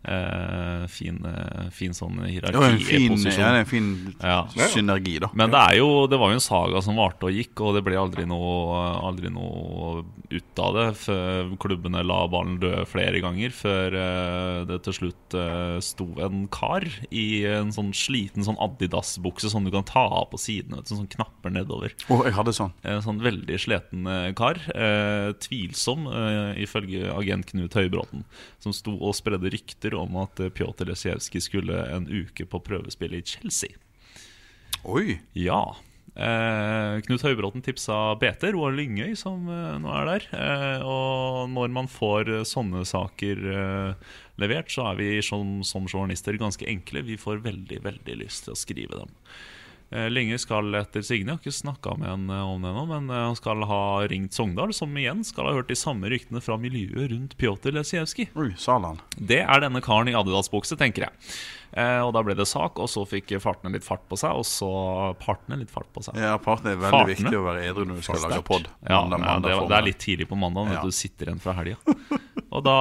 Eh, 0.04 0.84
fin, 0.88 1.18
eh, 1.26 1.68
fin 1.74 1.90
sånn 1.92 2.20
hierarki 2.22 2.54
var 2.56 2.70
en 2.70 2.78
fin, 2.78 3.16
ja, 3.34 3.48
en 3.58 3.66
fin 3.66 3.88
Ja. 4.22 4.46
synergi, 4.70 5.18
da. 5.20 5.28
Men 5.34 5.50
det, 5.50 5.76
jo, 5.76 6.06
det 6.06 6.18
var 6.20 6.30
jo 6.30 6.38
en 6.38 6.40
saga 6.44 6.80
som 6.80 6.96
varte 6.96 7.26
og 7.26 7.34
gikk, 7.34 7.60
og 7.66 7.74
det 7.74 7.82
ble 7.84 7.98
aldri 7.98 8.24
noe, 8.24 8.78
aldri 9.04 9.28
noe 9.28 10.04
ut 10.30 10.62
av 10.62 10.74
det. 10.78 10.86
Før 11.02 11.50
klubbene 11.58 12.04
la 12.06 12.20
ballen 12.30 12.60
dø 12.62 12.84
flere 12.86 13.20
ganger, 13.20 13.50
før 13.50 13.96
eh, 13.98 14.64
det 14.70 14.78
til 14.86 14.92
slutt 15.00 15.36
sto 15.84 16.06
en 16.24 16.46
kar 16.48 16.86
i 17.12 17.44
en 17.50 17.70
sånn 17.74 17.90
sliten 17.92 18.46
sånn 18.46 18.56
Adidas-bukse 18.62 19.50
som 19.50 19.64
du 19.66 19.70
kan 19.74 19.84
ta 19.84 20.06
av 20.06 20.30
på 20.30 20.38
sidene, 20.40 20.80
du, 20.86 20.94
sånn 20.94 21.10
knapper 21.10 21.50
nedover. 21.52 21.92
Oh, 22.08 22.22
jeg 22.24 22.32
hadde 22.38 22.54
sånn. 22.56 22.72
En 22.86 23.02
sånn 23.04 23.20
veldig 23.20 23.58
sliten 23.60 24.06
kar. 24.38 24.62
Eh, 24.74 25.32
tvilsom, 25.42 26.06
eh, 26.08 26.62
ifølge 26.64 27.10
agent 27.12 27.50
Knut 27.50 27.74
Høybråten, 27.76 28.24
som 28.62 28.72
sto 28.72 28.94
og 28.96 29.14
spredde 29.18 29.50
rykter 29.52 29.87
om 29.96 30.16
at 30.20 30.40
eh, 30.42 30.52
Pjotr 30.52 30.88
Lesijevskij 30.90 31.44
skulle 31.48 31.82
en 31.94 32.08
uke 32.10 32.44
på 32.48 32.60
prøvespill 32.64 33.16
i 33.16 33.24
Chelsea. 33.24 33.76
Oi. 34.84 35.18
Ja. 35.32 35.62
Eh, 36.18 36.98
Knut 37.06 37.22
Høybråten 37.22 37.62
tipsa 37.62 38.16
BT, 38.18 38.50
Roar 38.56 38.74
Lyngøy, 38.74 39.12
som 39.18 39.46
eh, 39.52 39.76
nå 39.80 39.92
er 39.94 40.08
der. 40.08 40.26
Eh, 40.34 40.86
og 40.86 41.52
når 41.54 41.70
man 41.74 41.90
får 41.90 42.32
sånne 42.48 42.82
saker 42.88 43.44
eh, 43.52 44.08
levert, 44.42 44.72
så 44.74 44.90
er 44.90 44.98
vi 44.98 45.12
som, 45.22 45.60
som 45.66 45.86
journalister 45.86 46.38
ganske 46.40 46.66
enkle. 46.66 47.06
Vi 47.06 47.20
får 47.20 47.44
veldig, 47.46 47.80
veldig 47.86 48.18
lyst 48.24 48.46
til 48.46 48.56
å 48.56 48.58
skrive 48.58 48.98
dem. 49.04 49.14
Eh, 49.90 50.10
Lyngøy 50.12 50.36
skal 50.36 50.74
etter 50.76 51.00
Signe. 51.00 51.32
jeg 51.32 51.38
har 51.38 51.40
ikke 51.40 51.58
snakka 51.62 51.94
med 51.96 52.08
han 52.10 52.24
eh, 52.28 52.42
om 52.44 52.60
det 52.60 52.68
ennå, 52.68 52.82
men 52.90 53.06
eh, 53.08 53.22
han 53.30 53.36
skal 53.38 53.62
ha 53.64 53.78
ringt 54.10 54.36
Sogndal, 54.36 54.74
som 54.76 54.92
igjen 55.00 55.22
skal 55.24 55.48
ha 55.48 55.54
hørt 55.56 55.70
de 55.72 55.76
samme 55.80 56.10
ryktene 56.12 56.42
fra 56.44 56.58
miljøet 56.60 57.08
rundt 57.14 57.36
Pjotr 57.40 57.72
Lesijevskij. 57.72 58.28
Det 59.16 59.40
er 59.46 59.64
denne 59.64 59.80
karen 59.80 60.10
i 60.12 60.16
Adidas-bukse, 60.18 60.76
tenker 60.76 61.06
jeg. 61.08 61.16
Eh, 61.72 62.00
og 62.04 62.12
da 62.16 62.20
ble 62.24 62.36
det 62.36 62.44
sak, 62.48 62.76
og 62.80 62.88
så 62.92 63.06
fikk 63.08 63.32
partene 63.40 63.72
litt 63.72 63.84
fart 63.84 64.04
på 64.12 64.16
seg, 64.20 64.36
og 64.36 64.44
så 64.48 64.68
partene 65.24 65.56
litt 65.62 65.72
fart 65.72 65.88
på 65.96 66.04
seg. 66.04 66.20
Ja, 66.20 66.36
partene 66.36 66.74
er 66.76 66.82
veldig 66.84 66.92
Partene? 66.92 67.16
viktig 67.16 67.40
å 67.40 67.46
være 67.48 67.64
edru 67.72 67.88
når 67.88 68.00
du 68.02 68.04
skal 68.10 68.22
lage 68.28 68.44
pod. 68.44 68.68
Ja, 68.88 69.00
ja 69.08 69.38
det, 69.40 69.56
det 69.72 69.76
er 69.80 69.88
litt 69.88 70.00
tidlig 70.04 70.28
på 70.28 70.36
mandag, 70.36 70.68
Ja. 70.76 70.84
du 70.84 70.92
sitter 70.92 71.32
igjen 71.32 71.40
fra 71.40 71.56
helga. 71.56 71.80
Og 72.48 72.62
da 72.64 72.76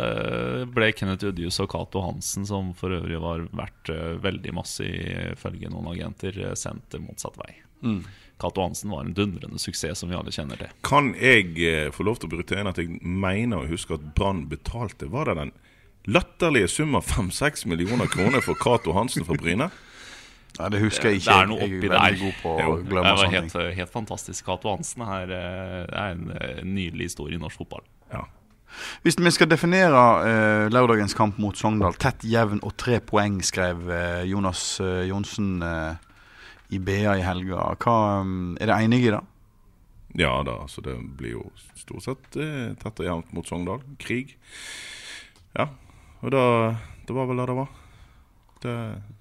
eh, 0.00 0.62
ble 0.72 0.92
Kenneth 0.96 1.28
Udjus 1.28 1.60
og 1.60 1.68
Cato 1.74 2.00
Hansen, 2.06 2.46
som 2.48 2.70
for 2.78 2.94
øvrig 2.96 3.18
var 3.20 3.42
verdt 3.52 3.90
eh, 3.92 4.14
veldig 4.24 4.54
masse 4.56 4.86
ifølge 4.86 5.68
noen 5.68 5.90
agenter, 5.92 6.38
eh, 6.40 6.54
sendt 6.56 6.96
motsatt 7.04 7.36
vei. 7.42 7.52
Mm. 7.84 8.00
Cato 8.40 8.64
Hansen 8.64 8.94
var 8.94 9.04
en 9.04 9.12
dundrende 9.16 9.60
suksess, 9.60 10.00
som 10.00 10.08
vi 10.08 10.16
alle 10.16 10.32
kjenner 10.32 10.56
til. 10.56 10.72
Kan 10.86 11.12
jeg 11.20 11.52
eh, 11.68 11.90
få 11.92 12.06
lov 12.08 12.16
til 12.20 12.30
å 12.30 12.32
bryte 12.38 12.56
inn 12.56 12.70
at 12.72 12.80
jeg 12.80 12.96
mener 13.04 13.60
å 13.60 13.68
huske 13.68 13.98
at 13.98 14.08
Brann 14.16 14.46
betalte 14.48 15.10
Var 15.12 15.28
det 15.28 15.36
den 15.42 15.52
latterlige 16.08 16.70
sum 16.72 16.96
av 16.96 17.04
5-6 17.04 17.66
millioner 17.68 18.08
kroner 18.08 18.40
for 18.40 18.56
Cato 18.56 18.96
Hansen 18.96 19.28
fra 19.28 19.36
Bryne? 19.36 19.68
Nei, 20.56 20.68
Det 20.72 20.80
husker 20.80 21.12
jeg 21.12 21.20
ikke. 21.20 21.28
Det 21.28 21.36
er 21.36 21.48
noe 21.52 21.60
oppi 21.68 21.76
er 21.76 21.92
veldig 21.92 22.00
der. 22.00 22.20
god 22.24 22.40
på 22.40 22.56
å 22.56 22.74
glemme 22.88 23.04
det 23.12 23.20
var 23.20 23.32
helt, 23.36 23.60
helt 23.76 23.92
fantastisk. 23.92 24.48
Cato 24.48 24.72
Hansen 24.72 25.04
er, 25.04 25.36
eh, 25.36 25.84
er 25.92 26.16
en 26.16 26.24
nydelig 26.72 27.12
historie 27.12 27.36
i 27.36 27.42
norsk 27.44 27.60
fotball. 27.60 27.84
Ja. 28.08 28.24
Hvis 29.04 29.16
vi 29.20 29.30
skal 29.34 29.48
definere 29.50 30.00
eh, 30.26 30.68
lørdagens 30.72 31.14
kamp 31.14 31.38
mot 31.42 31.56
Sogndal 31.58 31.94
tett, 32.00 32.22
jevn 32.24 32.60
og 32.62 32.76
tre 32.80 33.00
poeng, 33.00 33.40
skrev 33.44 33.90
eh, 33.90 34.22
Jonas 34.30 34.62
eh, 34.80 35.04
Johnsen 35.10 35.62
eh, 35.62 35.94
i 36.70 36.78
BA 36.78 37.16
i 37.18 37.24
helga. 37.26 37.74
Hva, 37.82 37.96
um, 38.22 38.56
er 38.60 38.70
det 38.70 38.78
enige 38.84 39.08
i 39.10 39.14
det? 39.16 39.20
ja 40.18 40.32
da, 40.42 40.56
så 40.66 40.82
det 40.82 40.96
blir 41.18 41.36
jo 41.36 41.42
stort 41.78 42.02
sett 42.02 42.36
eh, 42.42 42.72
tett 42.82 42.98
og 42.98 43.06
jevnt 43.06 43.32
mot 43.36 43.46
Sogndal. 43.46 43.82
Krig. 44.02 44.36
Ja, 45.54 45.68
og 46.22 46.30
da 46.34 46.42
Det 47.06 47.14
var 47.14 47.26
vel 47.30 47.38
det 47.42 47.46
det 47.50 47.56
var. 47.58 47.68
Det 48.62 48.74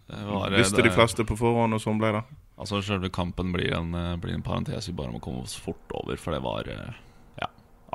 Det 0.09 0.25
var, 0.25 0.49
det, 0.49 0.57
visste 0.63 0.81
de 0.81 0.87
det- 0.89 0.95
fleste 0.95 1.25
på 1.25 1.37
forhånd, 1.37 1.73
og 1.73 1.81
sånn 1.81 1.99
ble 2.01 2.11
det. 2.17 2.23
Altså 2.59 2.81
Selve 2.83 3.09
kampen 3.13 3.53
blir 3.53 3.71
en, 3.77 3.93
eh, 3.95 4.15
blir 4.17 4.33
en 4.33 4.41
parentes 4.43 4.87
vi 4.89 4.93
bare 4.97 5.11
må 5.13 5.19
komme 5.21 5.43
oss 5.45 5.55
fort 5.55 5.93
over, 5.93 6.17
for 6.17 6.33
det 6.33 6.41
var 6.43 6.63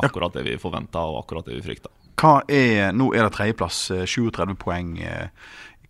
akkurat 0.03 0.33
det 0.33 0.45
vi 0.45 0.57
forventa, 0.59 0.99
og 1.05 1.25
akkurat 1.25 1.45
det 1.47 1.55
vi 1.61 1.63
frykta. 1.75 1.89
Nå 2.95 3.11
er 3.15 3.23
det 3.29 3.33
tredjeplass, 3.33 3.91
eh, 3.91 4.05
37 4.07 4.55
poeng. 4.57 4.99
eh, 5.03 5.29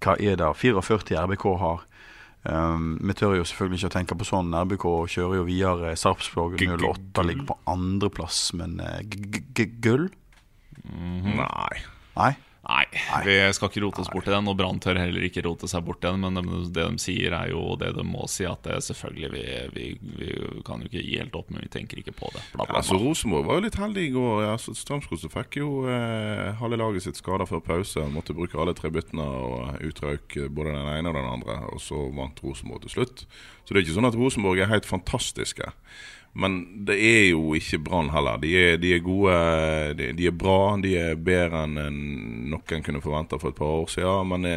Hva 0.00 0.16
er 0.20 0.36
det 0.36 0.56
44 0.56 1.16
RBK 1.24 1.44
har? 1.58 1.84
Um, 2.46 2.98
vi 3.00 3.14
tør 3.14 3.36
jo 3.38 3.44
selvfølgelig 3.44 3.78
ikke 3.80 3.88
å 3.88 3.94
tenke 3.94 4.16
på 4.20 4.26
sånn. 4.28 4.50
RBK 4.52 4.84
kjører 5.08 5.36
jo 5.38 5.44
videre. 5.44 5.94
Sarpsborg 5.96 6.58
G- 6.58 6.66
g- 6.66 6.76
08 6.76 7.24
ligger 7.24 7.46
på 7.46 7.56
andreplass, 7.66 8.52
men 8.52 8.80
eh, 8.80 9.00
gull? 9.80 10.10
Mhm. 10.84 11.36
Nei. 11.38 11.78
Nei? 12.16 12.36
Nei, 12.64 12.84
vi 13.26 13.34
skal 13.52 13.68
ikke 13.68 13.82
rote 13.84 14.00
oss 14.00 14.08
bort 14.08 14.28
i 14.28 14.32
den, 14.32 14.46
og 14.48 14.56
Brann 14.56 14.78
tør 14.80 14.96
heller 14.96 15.26
ikke 15.26 15.42
rote 15.44 15.68
seg 15.68 15.84
bort 15.84 16.00
i 16.00 16.08
den. 16.08 16.22
Men 16.24 16.38
det, 16.38 16.44
det 16.72 16.86
de 16.86 17.02
sier, 17.02 17.34
er 17.36 17.50
jo 17.52 17.74
det 17.80 17.90
de 17.96 18.04
må 18.08 18.24
si, 18.30 18.46
at 18.48 18.64
det 18.64 18.78
selvfølgelig 18.86 19.30
vi, 19.34 19.42
vi, 19.74 19.86
vi 20.20 20.30
kan 20.64 20.80
jo 20.80 20.88
ikke 20.88 21.02
gi 21.04 21.18
helt 21.20 21.36
opp, 21.36 21.50
men 21.52 21.66
vi 21.66 21.72
tenker 21.74 22.00
ikke 22.00 22.14
på 22.16 22.30
det. 22.32 22.40
Bla, 22.54 22.64
bla, 22.64 22.80
Altså, 22.80 22.96
bla. 22.96 23.02
Rosenborg 23.04 23.48
var 23.50 23.60
jo 23.60 23.66
litt 23.66 23.78
heldig 23.80 24.06
i 24.08 24.14
går. 24.16 24.44
Ja, 24.46 24.56
Strømskose 24.64 25.32
fikk 25.32 25.60
jo 25.60 25.70
eh, 25.92 26.54
halve 26.62 26.80
laget 26.80 27.04
sitt 27.04 27.20
skada 27.20 27.46
før 27.50 27.60
pause. 27.68 28.00
Han 28.00 28.16
Måtte 28.16 28.36
bruke 28.36 28.56
alle 28.60 28.76
tre 28.78 28.88
byttene 28.94 29.24
og 29.28 29.84
utrøyk 29.84 30.38
eh, 30.40 30.48
både 30.48 30.72
den 30.72 30.92
ene 30.96 31.12
og 31.12 31.18
den 31.20 31.32
andre. 31.36 31.60
Og 31.74 31.84
så 31.84 32.00
vant 32.16 32.40
Rosenborg 32.44 32.86
til 32.86 32.96
slutt. 32.96 33.26
Så 33.64 33.72
det 33.72 33.80
er 33.80 33.86
ikke 33.86 33.98
sånn 33.98 34.08
at 34.08 34.16
Rosenborg 34.18 34.64
er 34.64 34.72
helt 34.72 34.88
fantastiske. 34.88 35.68
Men 36.34 36.84
det 36.86 36.96
er 36.98 37.28
jo 37.30 37.52
ikke 37.54 37.78
Brann 37.86 38.10
heller. 38.10 38.40
De 38.42 38.50
er, 38.58 38.76
de 38.82 38.90
er 38.96 39.02
gode, 39.06 39.34
de, 39.98 40.08
de 40.18 40.26
er 40.26 40.34
bra. 40.34 40.74
De 40.82 40.96
er 40.98 41.14
bedre 41.14 41.62
enn 41.68 41.76
noen 42.50 42.82
kunne 42.82 43.02
forventa 43.04 43.38
for 43.38 43.54
et 43.54 43.58
par 43.58 43.70
år 43.84 43.92
siden. 43.92 44.30
Men 44.32 44.48
det, 44.48 44.54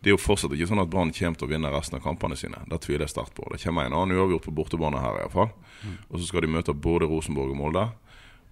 det 0.00 0.08
er 0.08 0.16
jo 0.16 0.22
fortsatt 0.22 0.54
ikke 0.56 0.70
sånn 0.70 0.80
at 0.80 0.88
Brann 0.92 1.12
kommer 1.12 1.36
til 1.36 1.48
å 1.48 1.52
vinne 1.52 1.72
resten 1.74 1.98
av 1.98 2.04
kampene 2.06 2.38
sine. 2.40 2.62
Det 2.70 2.80
tviler 2.86 3.04
jeg 3.04 3.12
sterkt 3.12 3.36
på. 3.36 3.44
Det 3.52 3.60
kommer 3.60 3.84
en 3.84 3.98
annen 3.98 4.16
uavgjort 4.16 4.48
på 4.48 4.56
bortebane 4.56 5.04
her, 5.04 5.20
iallfall. 5.20 5.52
Og 6.08 6.16
så 6.16 6.30
skal 6.30 6.46
de 6.46 6.54
møte 6.56 6.72
både 6.72 7.10
Rosenborg 7.10 7.52
og 7.52 7.60
Molde. 7.60 7.84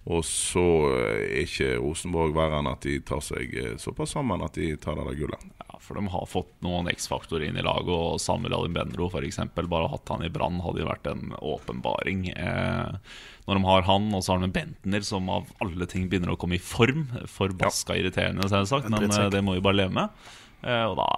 Og 0.07 0.23
så 0.23 0.63
eh, 0.95 1.23
er 1.25 1.41
ikke 1.43 1.73
Rosenborg 1.81 2.35
verre 2.37 2.61
enn 2.61 2.69
at 2.71 2.85
de 2.85 2.95
tar 3.03 3.19
seg 3.25 3.55
eh, 3.59 3.73
såpass 3.81 4.15
sammen 4.15 4.43
at 4.45 4.55
de 4.55 4.69
tar 4.79 4.95
det 4.95 5.07
der 5.09 5.17
gullet. 5.19 5.47
Ja, 5.65 5.79
for 5.83 5.99
de 5.99 6.13
har 6.13 6.29
fått 6.31 6.53
noen 6.63 6.87
X-faktorer 6.93 7.49
inn 7.49 7.59
i 7.59 7.65
laget, 7.65 7.91
og 7.91 8.21
Samuel 8.23 8.55
Alimbenro 8.55 9.09
f.eks. 9.11 9.41
Bare 9.57 9.91
hatt 9.91 10.13
han 10.13 10.23
i 10.23 10.31
Brann 10.31 10.61
hadde 10.63 10.83
jo 10.83 10.87
vært 10.87 11.11
en 11.11 11.35
åpenbaring. 11.41 12.29
Eh, 12.31 13.11
når 13.47 13.59
de 13.59 13.67
har 13.67 13.85
han, 13.87 14.07
og 14.15 14.23
så 14.23 14.35
har 14.35 14.43
de 14.43 14.51
Bentner, 14.55 15.03
som 15.07 15.27
av 15.31 15.51
alle 15.63 15.87
ting 15.91 16.07
begynner 16.11 16.33
å 16.33 16.39
komme 16.39 16.55
i 16.55 16.63
form. 16.63 17.09
Forbaska 17.31 17.99
irriterende, 17.99 18.47
selvsagt, 18.51 18.87
men 18.93 19.11
eh, 19.11 19.29
det 19.33 19.43
må 19.43 19.57
vi 19.57 19.65
bare 19.67 19.81
leve 19.83 19.97
med. 19.99 20.27
Eh, 20.63 20.83
og 20.87 20.97
da 20.99 21.11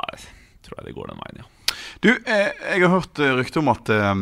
tror 0.66 0.82
jeg 0.82 0.90
det 0.90 0.98
går 0.98 1.14
den 1.14 1.24
veien, 1.24 1.44
ja. 1.44 1.50
Du, 2.04 2.10
eh, 2.12 2.50
jeg 2.74 2.84
har 2.84 2.92
hørt 2.92 3.22
rykte 3.38 3.62
om 3.62 3.70
at 3.72 3.90
eh, 3.94 4.14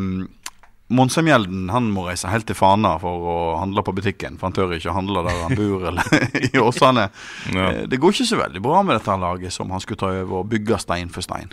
Monsemjelden 0.88 1.66
han 1.68 1.90
må 1.92 2.06
reise 2.08 2.30
helt 2.32 2.46
til 2.48 2.56
Fana 2.56 2.94
for 3.02 3.26
å 3.28 3.36
handle 3.60 3.82
på 3.84 3.92
butikken. 3.98 4.38
For 4.40 4.48
han 4.48 4.56
tør 4.56 4.72
ikke 4.78 4.88
å 4.92 4.96
handle 4.96 5.24
der 5.26 5.42
han 5.44 5.58
bor 5.58 5.84
eller 5.90 6.24
i 6.48 6.52
Åsane. 6.62 7.08
Ja. 7.52 7.66
Eh, 7.74 7.82
Det 7.92 8.00
går 8.00 8.14
ikke 8.16 8.28
så 8.30 8.40
veldig 8.40 8.62
bra 8.64 8.80
med 8.82 8.96
dette 8.96 9.18
laget 9.20 9.52
som 9.52 9.70
han 9.74 9.84
skulle 9.84 10.00
ta 10.00 10.12
over 10.22 10.40
og 10.42 10.48
bygge 10.54 10.78
stein 10.80 11.12
for 11.12 11.26
stein. 11.26 11.52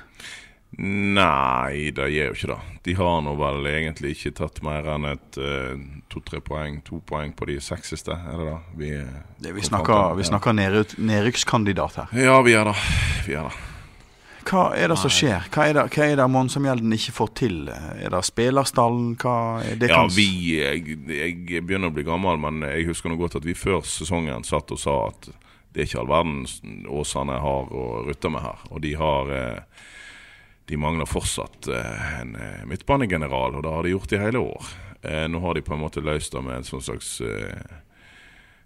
Nei, 0.75 1.91
det 1.95 2.07
gjør 2.11 2.31
jo 2.31 2.35
ikke 2.35 2.49
det. 2.51 2.57
De 2.83 2.95
har 2.99 3.19
nå 3.23 3.35
vel 3.39 3.67
egentlig 3.69 4.09
ikke 4.15 4.31
tatt 4.41 4.57
mer 4.65 4.87
enn 4.95 5.05
et 5.07 5.37
eh, 5.39 5.77
to-tre 6.11 6.41
poeng, 6.43 6.81
to 6.83 6.99
poeng 7.07 7.31
på 7.37 7.47
de 7.47 7.59
seks 7.63 7.93
siste, 7.93 8.11
er 8.15 8.41
det 8.41 8.47
da? 8.49 8.57
Vi, 8.79 8.89
Det, 9.45 9.53
vi 9.55 9.63
snakker, 9.63 10.15
vi 10.19 10.27
snakker 10.27 10.57
nedrykkskandidat 10.59 12.01
her. 12.01 12.11
Ja, 12.25 12.41
vi 12.43 12.57
er 12.59 12.67
det. 12.71 12.75
Vi 13.27 13.35
gjør 13.37 13.47
det. 13.51 13.63
Hva 14.45 14.65
er 14.77 14.91
det 14.91 14.97
som 15.01 15.09
skjer? 15.09 15.47
Hva 15.49 15.65
er 15.65 15.77
det, 15.77 15.85
hva 15.95 16.05
er 16.05 16.19
det 16.19 16.25
Monsemjelden 16.29 16.93
ikke 16.93 17.15
får 17.15 17.31
til? 17.39 17.55
Er 17.71 18.13
det 18.13 18.21
spillerstallen? 18.27 19.15
Er 19.17 19.79
det 19.81 19.89
Ja, 19.89 20.03
vi 20.13 20.27
jeg, 20.59 20.99
jeg 21.09 21.65
begynner 21.65 21.89
å 21.89 21.95
bli 21.95 22.05
gammel, 22.05 22.37
men 22.41 22.61
jeg 22.67 22.85
husker 22.91 23.09
nå 23.09 23.17
godt 23.17 23.39
at 23.39 23.47
vi 23.47 23.57
før 23.57 23.81
sesongen 23.89 24.45
satt 24.45 24.73
og 24.75 24.81
sa 24.81 24.99
at 25.09 25.31
det 25.75 25.81
er 25.83 25.89
ikke 25.89 26.03
all 26.05 26.07
verden 26.07 26.85
Åsane 26.87 27.35
har 27.43 27.71
å 27.75 27.85
rutte 28.05 28.29
med 28.31 28.45
her. 28.45 28.61
Og 28.71 28.79
de 28.85 28.93
har 28.95 29.31
eh, 29.35 29.83
De 30.65 30.77
mangler 30.81 31.05
fortsatt 31.05 31.67
eh, 31.67 32.05
en 32.21 32.31
eh, 32.39 32.61
midtbanegeneral, 32.65 33.57
og 33.57 33.65
det 33.65 33.73
har 33.73 33.83
de 33.83 33.91
gjort 33.91 34.15
i 34.15 34.21
hele 34.21 34.41
år. 34.41 34.71
Nå 35.29 35.37
har 35.43 35.53
de 35.53 35.61
på 35.61 35.75
en 35.75 35.83
måte 35.83 36.01
løst 36.01 36.33
det 36.33 36.41
med 36.41 36.55
en 36.57 36.63
sånn 36.65 36.81
slags 36.81 37.19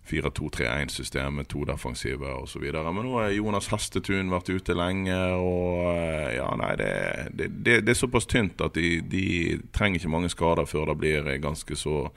eh, 0.10 0.24
4-2-3-1-system 0.24 1.40
med 1.40 1.48
to 1.48 1.64
defensive 1.66 2.34
osv. 2.42 2.66
Men 2.74 3.02
nå 3.06 3.16
har 3.20 3.30
Jonas 3.36 3.70
Hestetun 3.74 4.32
vært 4.34 4.50
ute 4.50 4.78
lenge, 4.78 5.18
og 5.38 5.92
eh, 5.94 6.36
ja, 6.38 6.50
nei, 6.60 6.74
det, 6.80 6.94
det, 7.34 7.52
det, 7.60 7.80
det 7.88 7.96
er 7.96 8.02
såpass 8.02 8.30
tynt 8.30 8.62
at 8.66 8.78
de, 8.78 9.00
de 9.02 9.60
trenger 9.76 10.02
ikke 10.02 10.16
mange 10.16 10.34
skader 10.34 10.70
før 10.70 10.92
det 10.94 11.00
blir 11.04 11.30
eh, 11.30 11.42
ganske 11.44 11.78
så 11.80 12.08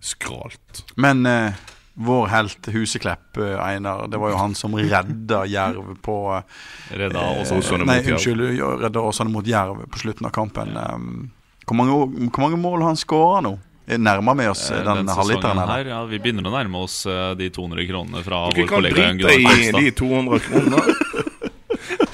skralt. 0.00 0.84
Men 0.96 1.26
eh, 1.28 1.60
vår 2.00 2.26
helt 2.32 2.68
Huseklepp, 2.72 3.36
eh, 3.36 3.56
Einar, 3.60 4.06
det 4.08 4.20
var 4.20 4.32
jo 4.32 4.40
han 4.40 4.54
som 4.54 4.76
redda 4.76 5.44
Jerv 5.46 5.96
på 6.02 6.42
Redda. 6.90 7.24
Åsane 7.42 7.84
mot 7.84 7.94
Jerv. 7.94 8.14
unnskyld, 8.14 8.46
ja, 8.58 8.70
redda 8.86 9.00
Åsane 9.00 9.30
mot 9.30 9.46
Jerv 9.46 9.84
på 9.90 9.98
slutten 9.98 10.26
av 10.26 10.30
kampen. 10.30 10.72
Ja. 10.74 10.94
hvor, 11.66 11.76
mange, 11.76 11.98
hvor 12.30 12.46
mange 12.46 12.56
mål 12.56 12.80
har 12.80 12.94
han 12.94 13.00
skåra 13.00 13.42
nå? 13.44 13.58
Nærmer 13.98 14.36
vi 14.38 14.46
oss 14.50 14.70
eh, 14.70 14.84
den 14.84 15.02
Den 15.02 15.08
halvliteren 15.08 15.58
her? 15.58 15.72
her, 15.72 15.90
ja, 15.94 16.04
Vi 16.10 16.18
begynner 16.22 16.46
å 16.46 16.54
nærme 16.54 16.84
oss 16.84 17.02
eh, 17.06 17.32
de 17.38 17.50
200 17.50 17.86
kronene 17.88 18.22
fra 18.26 18.44
Dere 18.50 18.62
vår 18.62 18.68
kan 18.68 18.76
kollega 18.76 19.08
drite 19.18 19.34
i 19.40 19.84
de 19.84 19.94
200 19.98 20.42
kronene. 20.46 20.96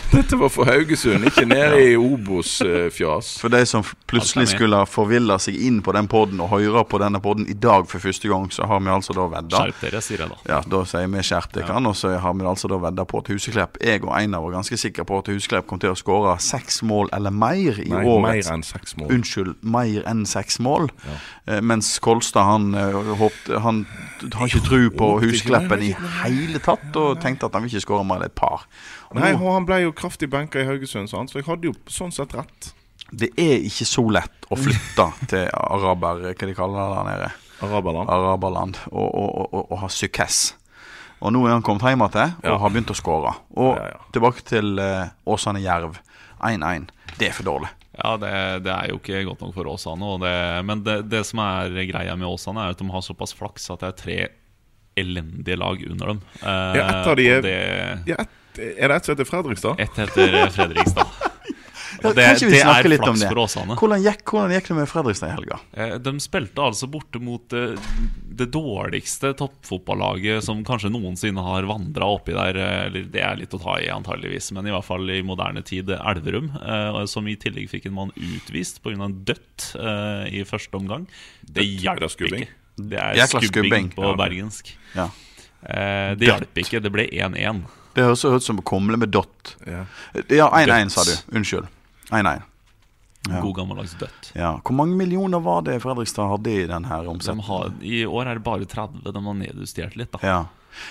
Dette 0.15 0.37
var 0.39 0.51
for 0.55 0.69
Haugesund, 0.69 1.25
ikke 1.27 1.45
nede 1.49 1.79
i 1.83 1.95
Obos-fjas. 1.99 3.33
For 3.43 3.51
de 3.53 3.63
som 3.67 3.83
plutselig 4.07 4.53
skulle 4.53 4.79
forvilla 4.89 5.35
seg 5.43 5.57
inn 5.67 5.81
på 5.85 5.95
den 5.97 6.07
podden 6.11 6.41
og 6.45 6.53
høre 6.53 6.85
på 6.89 7.01
denne 7.03 7.19
podden 7.23 7.49
i 7.51 7.57
dag 7.59 7.89
for 7.91 8.03
første 8.03 8.31
gang, 8.31 8.47
så 8.55 8.69
har 8.71 8.83
vi 8.85 8.93
altså 8.93 9.17
da 9.17 9.27
vedda. 9.33 9.65
Skjerp 9.65 9.83
dere, 9.83 10.03
sier 10.05 10.23
jeg 10.23 10.31
da. 10.31 10.39
Ja, 10.51 10.61
da 10.77 10.83
sier 10.89 11.11
vi 11.11 11.25
skjerp 11.27 11.57
dere 11.57 11.69
kan, 11.71 11.91
og 11.91 11.97
så 11.99 12.13
har 12.23 12.37
vi 12.39 12.47
altså 12.47 12.71
da 12.71 12.79
vedda 12.87 13.07
på 13.09 13.23
at 13.23 13.31
Huseklepp 13.35 13.81
Jeg 13.83 14.05
og 14.05 14.13
Einar 14.17 14.45
var 14.45 14.55
ganske 14.59 14.79
sikre 14.81 15.07
på 15.09 15.19
at 15.23 15.31
Huseklepp 15.33 15.67
kom 15.71 15.83
til 15.83 15.93
å 15.93 15.99
skåre 15.99 16.37
seks 16.43 16.81
mål 16.87 17.11
eller 17.17 17.35
mer 17.35 17.81
i 17.83 17.89
Nei, 17.91 18.05
årets 18.07 18.47
mer 18.47 18.55
enn 18.55 18.67
seks 18.67 18.97
mål. 19.01 19.11
Unnskyld, 19.17 19.55
mer 19.77 20.07
enn 20.07 20.23
seks 20.29 20.61
mål. 20.63 20.91
Ja. 21.07 21.61
mens 21.67 21.91
Kolstad 22.03 22.47
han, 22.47 22.71
eh, 22.79 23.01
håpte, 23.19 23.59
han 23.65 23.83
har 24.35 24.47
ikke 24.47 24.65
tro 24.69 24.83
på 25.03 25.11
Huskleppen 25.25 25.83
i 25.83 25.93
hele 26.23 26.63
tatt, 26.63 26.89
og 26.95 27.19
tenkte 27.23 27.51
at 27.51 27.59
han 27.59 27.67
vil 27.67 27.75
ikke 27.75 27.89
skåre 27.89 28.07
mer 28.07 28.23
enn 28.23 28.31
et 28.31 28.39
par. 28.39 28.69
Nei, 29.15 29.33
nå, 29.33 29.43
og 29.47 29.53
han 29.55 29.67
ble 29.69 29.81
jo 29.85 29.93
kraftig 29.93 30.29
benka 30.31 30.61
i 30.61 30.65
Haugesund, 30.67 31.09
så 31.11 31.39
jeg 31.39 31.45
hadde 31.47 31.65
jo 31.71 31.75
sånn 31.87 32.13
sett 32.13 32.35
rett. 32.35 32.73
det 33.13 33.29
er 33.39 33.61
ikke 33.63 33.87
så 33.87 34.03
lett 34.11 34.47
å 34.51 34.57
flytte 34.59 35.07
til 35.29 35.49
araber, 35.55 36.25
hva 36.35 36.47
de 36.47 36.55
kaller 36.55 36.81
det 36.81 36.97
der 36.97 37.05
nede, 37.11 37.33
Araberland. 37.63 38.09
araberland, 38.11 38.77
og, 38.91 39.15
og, 39.15 39.29
og, 39.41 39.55
og, 39.55 39.67
og 39.73 39.79
ha 39.79 39.89
sukkess. 39.89 40.55
Og 41.23 41.33
nå 41.33 41.47
er 41.47 41.53
han 41.55 41.63
kommet 41.63 41.83
hjem 41.87 42.03
igjen 42.03 42.35
og 42.43 42.45
Ja. 42.45 42.59
har 42.59 42.71
begynt 42.71 42.91
å 42.91 42.95
skåre. 42.99 43.31
Og 43.57 43.77
Ja, 43.79 43.87
ja. 43.95 44.01
tilbake 44.13 44.43
til 44.45 44.79
uh, 44.79 45.07
Åsane 45.25 45.63
Jerv. 45.63 45.97
1-1. 46.45 46.91
Det 47.17 47.29
er 47.31 47.33
for 47.33 47.45
dårlig. 47.49 47.71
Ja, 47.97 48.17
det, 48.21 48.33
det 48.67 48.73
er 48.75 48.91
jo 48.91 48.99
ikke 49.01 49.23
godt 49.25 49.41
nok 49.41 49.55
for 49.55 49.65
Åsane. 49.73 50.05
og 50.05 50.21
det- 50.21 50.65
Men 50.67 50.83
det, 50.85 51.09
det 51.09 51.25
som 51.25 51.39
er 51.41 51.71
greia 51.89 52.15
med 52.17 52.29
Åsane, 52.29 52.61
er 52.67 52.71
at 52.75 52.79
de 52.79 52.91
har 52.91 53.01
såpass 53.01 53.33
flaks 53.33 53.71
at 53.71 53.81
det 53.81 53.89
er 53.89 53.97
tre 54.03 54.29
elendige 54.97 55.57
lag 55.57 55.81
under 55.91 56.07
dem. 56.07 56.21
Uh, 56.43 56.77
Ja, 56.77 56.85
ett 57.01 57.07
av 57.07 57.17
de 57.17 57.27
er- 57.31 57.43
det, 57.43 58.03
Ja, 58.07 58.17
et, 58.19 58.29
er 58.59 58.89
det 58.89 58.97
ett 58.97 59.05
som 59.09 59.15
heter 59.17 59.29
Fredrikstad? 59.29 59.75
Ett 59.79 59.97
heter 59.97 60.51
Fredrikstad. 60.51 61.07
Og 62.05 62.13
det, 62.15 62.25
Kan 62.27 62.37
ikke 62.37 62.47
vi 62.51 62.53
det 62.53 62.59
snakke 62.61 62.85
er 62.85 62.91
litt 62.93 63.05
om 63.09 63.17
det? 63.17 63.29
Hvordan 63.81 64.03
gikk, 64.05 64.23
hvordan 64.29 64.53
gikk 64.53 64.67
det 64.69 64.75
med 64.77 64.89
Fredrikstad 64.91 65.31
i 65.31 65.35
helga? 65.37 65.57
Eh, 65.73 65.95
De 66.05 66.13
spilte 66.21 66.61
altså 66.61 66.89
borte 66.93 67.21
mot 67.23 67.47
det, 67.49 67.63
det 68.37 68.49
dårligste 68.53 69.31
toppfotballaget 69.39 70.45
som 70.45 70.61
kanskje 70.67 70.91
noensinne 70.93 71.41
har 71.47 71.65
vandra 71.71 72.11
oppi 72.19 72.35
der. 72.37 72.59
eh, 72.61 72.83
Eller 72.91 73.07
det 73.15 73.23
er 73.25 73.39
litt 73.41 73.55
å 73.57 73.63
ta 73.63 73.79
i, 73.81 73.89
antageligvis, 73.89 74.51
men 74.53 74.69
i 74.69 74.75
hvert 74.75 74.85
fall 74.85 75.09
i 75.11 75.23
moderne 75.25 75.63
tid 75.65 75.89
Elverum. 75.97 76.51
eh, 76.61 77.01
Som 77.09 77.29
i 77.33 77.37
tillegg 77.41 77.71
fikk 77.73 77.87
en 77.89 77.97
mann 77.97 78.13
utvist 78.19 78.83
pga. 78.85 78.99
en 79.07 79.17
dødt 79.25 79.71
eh, 79.81 80.37
i 80.37 80.45
første 80.45 80.77
omgang. 80.77 81.07
Det? 81.49 81.63
Er 81.65 81.81
hjalp 81.87 82.21
ikke. 82.21 82.49
Det 82.77 82.99
er 83.01 83.27
skubbing, 83.27 83.89
på 83.97 84.03
Ja. 84.05 84.15
bergensk. 84.21 84.75
Ja. 84.95 85.09
Eh, 85.65 86.15
Det 86.15 86.29
hjelper 86.29 86.45
hjalp 86.45 86.55
ikke. 86.67 86.83
Det 86.83 86.93
ble 86.93 87.09
1-1. 87.09 87.65
Det 87.97 88.05
høres 88.05 88.25
ut 88.29 88.45
som 88.45 88.61
å 88.61 88.67
komle 88.67 88.99
med 89.01 89.09
dott. 89.15 89.55
Ja. 89.65 89.87
Ja, 90.29 90.51
1-1, 90.53 90.93
sa 90.93 91.07
du. 91.09 91.15
Unnskyld. 91.39 91.71
1-1. 92.13 92.45
God 93.27 93.57
gammeldags 93.57 93.97
dødt. 93.99 94.29
Ja. 94.37 94.53
Hvor 94.63 94.77
mange 94.79 94.95
millioner 94.99 95.41
var 95.43 95.65
det 95.67 95.81
Fredrikstad 95.83 96.29
hadde 96.31 96.53
i 96.53 96.67
denne 96.69 96.87
her 96.87 97.09
omsetningen? 97.11 97.81
De 97.81 97.97
I 98.03 98.05
år 98.07 98.29
er 98.31 98.39
det 98.39 98.45
bare 98.47 98.69
30. 98.71 99.01
De 99.03 99.25
har 99.25 99.39
nedjustert 99.41 99.97
litt, 99.99 100.13
da. 100.15 100.21
Ja. 100.23 100.39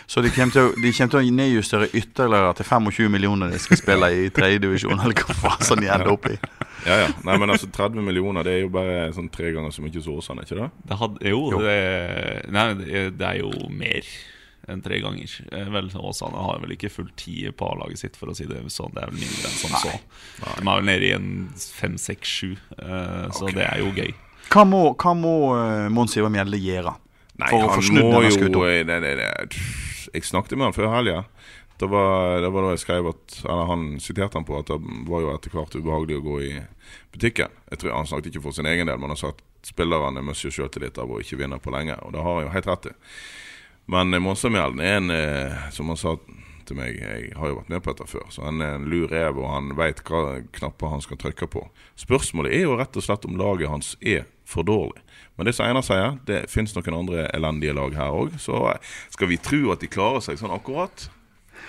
Så 0.10 0.22
de 0.26 0.32
kommer, 0.34 0.52
til 0.52 0.66
å, 0.66 0.74
de 0.82 0.92
kommer 0.98 1.14
til 1.14 1.20
å 1.20 1.36
nedjustere 1.38 1.88
ytterligere 1.94 2.54
til 2.58 2.66
25 2.66 3.12
millioner 3.14 3.52
de 3.54 3.60
skal 3.62 3.78
spille 3.80 4.10
i 4.18 4.30
tredjedivisjon, 4.34 4.98
eller 4.98 5.14
hva 5.22 5.36
faen 5.38 5.84
de 5.84 5.92
ender 5.94 6.10
opp 6.10 6.26
i. 6.32 6.38
Ja, 6.86 6.98
ja. 7.04 7.10
Nei, 7.26 7.36
men 7.42 7.54
altså 7.54 7.70
30 7.74 8.02
millioner, 8.06 8.46
det 8.46 8.56
er 8.58 8.64
jo 8.64 8.72
bare 8.74 9.12
sånn 9.16 9.30
tre 9.34 9.52
ganger 9.54 9.74
så 9.74 9.86
mye 9.86 10.02
som 10.02 10.18
Åsane, 10.18 10.46
ikke 10.46 10.58
det? 10.60 10.70
Det 10.90 10.98
hadde, 11.00 11.30
jo, 11.32 11.44
Det, 11.62 11.78
nei, 12.54 12.66
det 12.82 13.06
det 13.20 13.30
er 13.30 13.44
jo 13.44 13.52
mer 13.74 14.10
enn 14.72 14.81
tre 14.86 15.00
ganger. 15.03 15.31
Eh, 15.51 15.69
Vel, 15.74 15.89
Åsane 15.95 16.43
har 16.48 16.60
vel 16.63 16.75
ikke 16.75 16.91
full 16.93 17.10
ti 17.19 17.38
på 17.51 17.72
A-laget 17.72 18.01
sitt, 18.01 18.19
for 18.19 18.31
å 18.31 18.36
si 18.38 18.48
det 18.50 18.62
sånn. 18.74 18.93
Det 18.95 19.03
er 19.03 19.13
vel 19.13 19.22
mindre 19.22 19.50
enn 19.50 19.57
som 19.60 19.75
så. 19.79 19.95
De 20.41 20.62
er 20.62 20.69
vel 20.69 20.88
nede 20.89 21.10
i 21.10 21.15
en 21.15 21.31
fem, 21.55 21.98
seks, 22.01 22.38
sju, 22.39 22.53
eh, 22.79 23.25
så 23.36 23.51
det 23.53 23.65
er 23.67 23.84
jo 23.84 23.91
gøy. 23.95 24.13
Hva 24.53 24.65
må, 24.69 24.81
hva 24.93 25.15
må 25.17 25.36
uh, 25.57 25.88
Mons 25.89 26.13
Ivar 26.19 26.29
Mjelde 26.29 26.60
gjøre 26.62 26.91
Nei, 27.41 27.48
for 27.50 27.65
å 27.65 27.69
få 27.74 27.81
snudd 27.88 28.12
denne 28.13 28.29
skuta? 28.29 28.60
det, 28.86 29.00
det, 29.01 29.13
det. 29.17 29.63
Jeg 30.13 30.27
snakket 30.29 30.53
med 30.53 30.69
han 30.69 30.75
før 30.75 30.91
helga. 30.93 31.24
Det 31.81 31.89
var, 31.91 32.38
det 32.39 32.51
var 32.53 32.63
da 32.63 32.69
jeg 32.72 32.84
skrev 32.86 33.10
at 33.10 33.34
Eller 33.43 33.65
han 33.67 33.88
siterte 34.00 34.39
han 34.39 34.45
på 34.48 34.55
at 34.62 34.69
det 34.69 34.77
var 35.10 35.25
jo 35.25 35.34
etter 35.34 35.51
hvert 35.51 35.75
ubehagelig 35.75 36.19
å 36.22 36.24
gå 36.24 36.38
i 36.45 36.51
butikken. 37.12 37.57
Jeg 37.72 37.81
tror 37.81 37.98
Han 37.98 38.07
snakket 38.07 38.29
ikke 38.31 38.45
for 38.45 38.55
sin 38.55 38.69
egen 38.69 38.88
del, 38.88 39.01
men 39.01 39.12
han 39.12 39.19
sa 39.19 39.34
at 39.34 39.41
spillerne 39.65 40.24
mister 40.24 40.53
selvtillit 40.53 41.01
av 41.01 41.12
å 41.12 41.19
ikke 41.24 41.41
vinne 41.41 41.60
på 41.60 41.74
lenge. 41.74 41.98
Og 42.05 42.13
det 42.13 42.22
har 42.24 42.38
han 42.38 42.45
jo 42.45 42.53
helt 42.53 42.69
rett 42.69 42.88
i. 42.91 42.95
Men 43.92 44.15
Monstermjelden 44.22 44.82
er 44.82 44.98
en, 44.98 45.12
eh, 45.13 45.70
som 45.72 45.92
han 45.92 46.00
sa 46.00 46.15
til 46.65 46.77
meg, 46.80 46.98
jeg 46.98 47.34
har 47.38 47.51
jo 47.51 47.58
vært 47.60 47.70
med 47.70 47.84
på 47.86 47.94
dette 47.94 48.08
før, 48.10 48.25
så 48.34 48.48
han 48.48 48.62
er 48.63 48.80
en 48.80 48.88
lur 48.89 49.12
rev, 49.12 49.38
og 49.38 49.51
han 49.51 49.75
veit 49.77 50.01
hva 50.08 50.39
knapper 50.58 50.94
han 50.96 51.04
skal 51.06 51.20
trykke 51.22 51.48
på. 51.54 51.62
Spørsmålet 52.01 52.56
er 52.58 52.65
jo 52.65 52.77
rett 52.80 52.98
og 52.98 53.06
slett 53.06 53.27
om 53.30 53.38
laget 53.38 53.70
hans 53.70 53.94
er 54.01 54.25
for 54.50 54.65
dårlig. 54.65 55.04
Men 55.38 55.46
det 55.46 55.56
som 55.58 55.68
Einar 55.68 55.86
sier, 55.86 56.18
det 56.25 56.46
finnes 56.50 56.74
noen 56.74 56.98
andre 57.01 57.27
elendige 57.36 57.75
lag 57.77 57.94
her 57.98 58.15
òg. 58.15 58.38
Så 58.42 58.58
skal 59.13 59.30
vi 59.30 59.38
tro 59.42 59.74
at 59.74 59.84
de 59.84 59.92
klarer 59.92 60.24
seg 60.25 60.39
sånn 60.42 60.54
akkurat? 60.56 61.10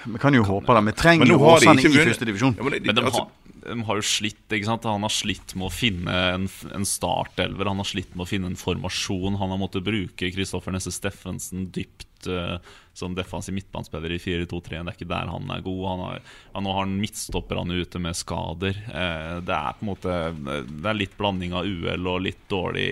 Vi 0.06 0.20
kan 0.22 0.34
jo 0.36 0.44
håpe 0.46 0.74
det. 0.76 0.84
Vi 0.90 0.94
trenger 1.00 1.26
Men 1.26 1.34
jo 1.34 1.42
Åsane 1.42 1.80
i 1.80 1.84
førstedivisjon. 1.84 2.08
første 2.12 2.28
divisjon. 2.28 2.56
Ja, 2.58 2.64
men 2.66 2.76
de, 2.76 2.80
Men 2.86 2.98
de, 2.98 3.04
altså, 3.08 3.24
har, 3.24 3.74
de 3.74 3.86
har 3.88 4.00
jo 4.00 4.06
slitt, 4.06 4.42
ikke 4.48 4.68
sant? 4.68 4.88
Han 4.88 5.06
har 5.06 5.14
slitt 5.14 5.54
med 5.58 5.68
å 5.68 5.72
finne 5.74 6.16
en, 6.34 6.48
en 6.76 6.86
startelver. 6.88 7.70
Han 7.70 7.82
har 7.82 7.88
slitt 7.88 8.14
med 8.14 8.26
å 8.26 8.28
finne 8.30 8.50
en 8.52 8.58
formasjon. 8.60 9.38
Han 9.40 9.54
har 9.54 9.60
måttet 9.60 9.86
bruke 9.86 10.30
Kristoffer 10.34 10.74
Nesse 10.74 10.94
Steffensen 10.94 11.68
dypt 11.74 12.28
uh, 12.30 12.56
som 12.96 13.16
defensiv 13.18 13.56
midtbanespiller 13.58 14.14
i 14.14 14.20
4-2-3. 14.22 14.78
Det 14.78 14.82
er 14.82 14.92
ikke 14.94 15.10
der 15.10 15.32
han 15.32 15.50
er 15.52 15.64
god. 15.66 15.82
Han 15.90 16.04
har, 16.06 16.22
ja, 16.52 16.62
nå 16.62 16.76
har 16.76 16.86
han 16.86 16.98
midtstopperne 17.02 17.80
ute 17.82 18.02
med 18.02 18.18
skader. 18.18 18.78
Uh, 18.90 19.42
det 19.46 19.58
er 19.58 19.76
på 19.78 19.86
en 19.86 19.92
måte 19.92 20.20
Det 20.70 20.92
er 20.92 21.02
litt 21.02 21.18
blanding 21.18 21.56
av 21.58 21.66
UL 21.66 22.12
og 22.14 22.22
litt 22.28 22.46
dårlig 22.52 22.88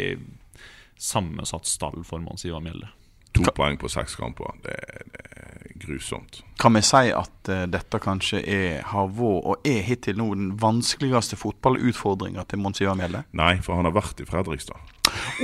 sammensatt 1.01 1.67
stall 1.69 2.05
for 2.07 2.23
Mons 2.23 2.47
Ivar 2.49 2.63
Mjelde. 2.65 2.91
To 3.35 3.45
poeng 3.55 3.79
på 3.81 3.91
seks 3.93 4.17
kamper. 4.21 4.55
Det, 4.65 4.77
det 5.13 5.25
er 5.35 5.75
grusomt. 5.85 6.43
Kan 6.61 6.77
vi 6.79 6.83
si 6.87 7.11
at 7.15 7.51
uh, 7.51 7.65
dette 7.71 8.01
kanskje 8.03 8.41
er, 8.41 8.81
har 8.91 9.11
vært, 9.11 9.45
og 9.45 9.69
er 9.69 9.83
hittil 9.87 10.19
nå, 10.21 10.31
den 10.39 10.53
vanskeligste 10.61 11.39
fotballutfordringa 11.41 12.47
til 12.49 12.63
Monsieur 12.63 12.97
Mjelde? 12.99 13.25
Nei, 13.37 13.57
for 13.65 13.79
han 13.79 13.89
har 13.89 13.97
vært 13.97 14.23
i 14.23 14.29
Fredrikstad. 14.29 14.95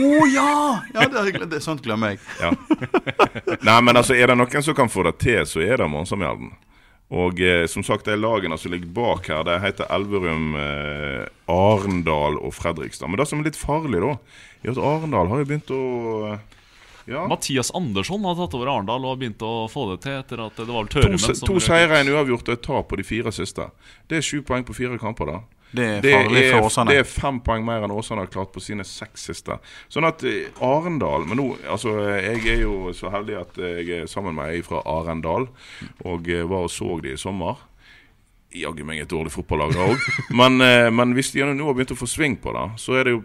Å 0.00 0.24
ja! 0.30 0.50
ja 0.94 1.06
det, 1.10 1.26
er, 1.34 1.46
det, 1.50 1.62
sånt 1.64 1.84
glemmer 1.84 2.14
jeg. 2.14 2.22
Ja. 2.40 2.54
Nei, 3.68 3.78
men 3.84 3.98
altså, 3.98 4.16
er 4.16 4.30
det 4.30 4.38
noen 4.38 4.66
som 4.66 4.76
kan 4.78 4.92
få 4.92 5.04
det 5.10 5.18
til, 5.22 5.42
så 5.48 5.62
er 5.64 5.82
det 5.82 5.90
Monsamjelden. 5.90 6.52
Og 7.10 7.40
eh, 7.42 7.64
som 7.66 7.82
sagt, 7.82 8.06
de 8.06 8.14
lagene 8.14 8.54
som 8.58 8.70
ligger 8.70 8.92
bak 8.94 9.26
her, 9.32 9.42
det 9.46 9.58
heter 9.64 9.90
Elverum, 9.90 10.54
eh, 10.54 11.24
Arendal 11.50 12.38
og 12.38 12.54
Fredrikstad. 12.54 13.10
Men 13.10 13.18
det 13.18 13.26
som 13.26 13.42
er 13.42 13.50
litt 13.50 13.58
farlig, 13.58 13.98
da, 14.04 14.14
er 14.62 14.72
at 14.76 14.78
Arendal 14.92 15.32
har 15.32 15.42
jo 15.42 15.48
begynt 15.48 15.72
å 15.74 15.82
eh, 16.28 16.59
ja, 17.10 17.26
Mathias 17.30 17.72
Andersson 17.74 18.24
har 18.24 18.36
tatt 18.38 18.54
over 18.58 18.70
Arendal 18.70 19.04
og 19.04 19.14
har 19.14 19.20
begynt 19.20 19.42
å 19.46 19.54
få 19.70 19.88
det 19.92 20.00
til 20.06 20.18
etter 20.20 20.44
at 20.46 20.58
det 20.58 20.68
var 20.70 20.84
vel 20.86 20.90
To, 20.94 21.18
som 21.18 21.46
to 21.48 21.60
seire, 21.62 22.00
en 22.00 22.12
uavgjort 22.14 22.48
og 22.52 22.58
et 22.58 22.62
tap 22.66 22.90
på 22.90 22.98
de 23.00 23.06
fire 23.06 23.32
siste. 23.34 23.66
Det 24.08 24.20
er 24.20 24.26
sju 24.26 24.40
poeng 24.46 24.66
på 24.66 24.76
fire 24.76 24.98
kamper, 25.00 25.34
da. 25.34 25.40
Det 25.70 25.84
er 25.86 26.00
Det 26.02 26.12
er, 26.14 26.56
for 26.56 26.66
Åsane. 26.66 26.90
det 26.90 26.98
er 26.98 27.06
fem 27.06 27.36
poeng 27.46 27.62
mer 27.62 27.84
enn 27.86 27.92
Åsane 27.94 28.24
har 28.24 28.30
klart 28.32 28.50
på 28.50 28.62
sine 28.62 28.82
seks 28.86 29.28
siste. 29.30 29.58
Sånn 29.88 30.06
at 30.08 30.24
eh, 30.26 30.48
Arendal 30.66 31.28
Men 31.30 31.38
nå, 31.38 31.44
altså, 31.70 31.92
jeg 32.18 32.42
er 32.56 32.64
jo 32.64 32.90
så 32.96 33.12
heldig 33.14 33.36
at 33.38 33.60
jeg 33.62 34.00
er 34.00 34.10
sammen 34.10 34.34
med 34.34 34.50
ei 34.50 34.64
fra 34.66 34.82
Arendal, 34.82 35.46
og 36.04 36.30
eh, 36.30 36.42
var 36.42 36.66
og 36.66 36.72
så 36.74 36.98
de 37.04 37.14
i 37.14 37.20
sommer. 37.20 37.62
Jaggu 38.50 38.82
meg 38.82 38.98
et 38.98 39.10
dårlig 39.10 39.30
fotballag 39.30 39.74
da 39.76 39.84
òg. 39.92 40.06
Men, 40.34 40.56
eh, 40.64 40.88
men 40.90 41.12
hvis 41.14 41.30
de 41.34 41.44
nå 41.46 41.66
har 41.68 41.76
begynt 41.76 41.92
å 41.94 41.98
få 41.98 42.08
sving 42.10 42.34
på 42.42 42.50
det, 42.56 42.64
så 42.82 42.96
er 42.98 43.06
det 43.06 43.16
jo 43.16 43.22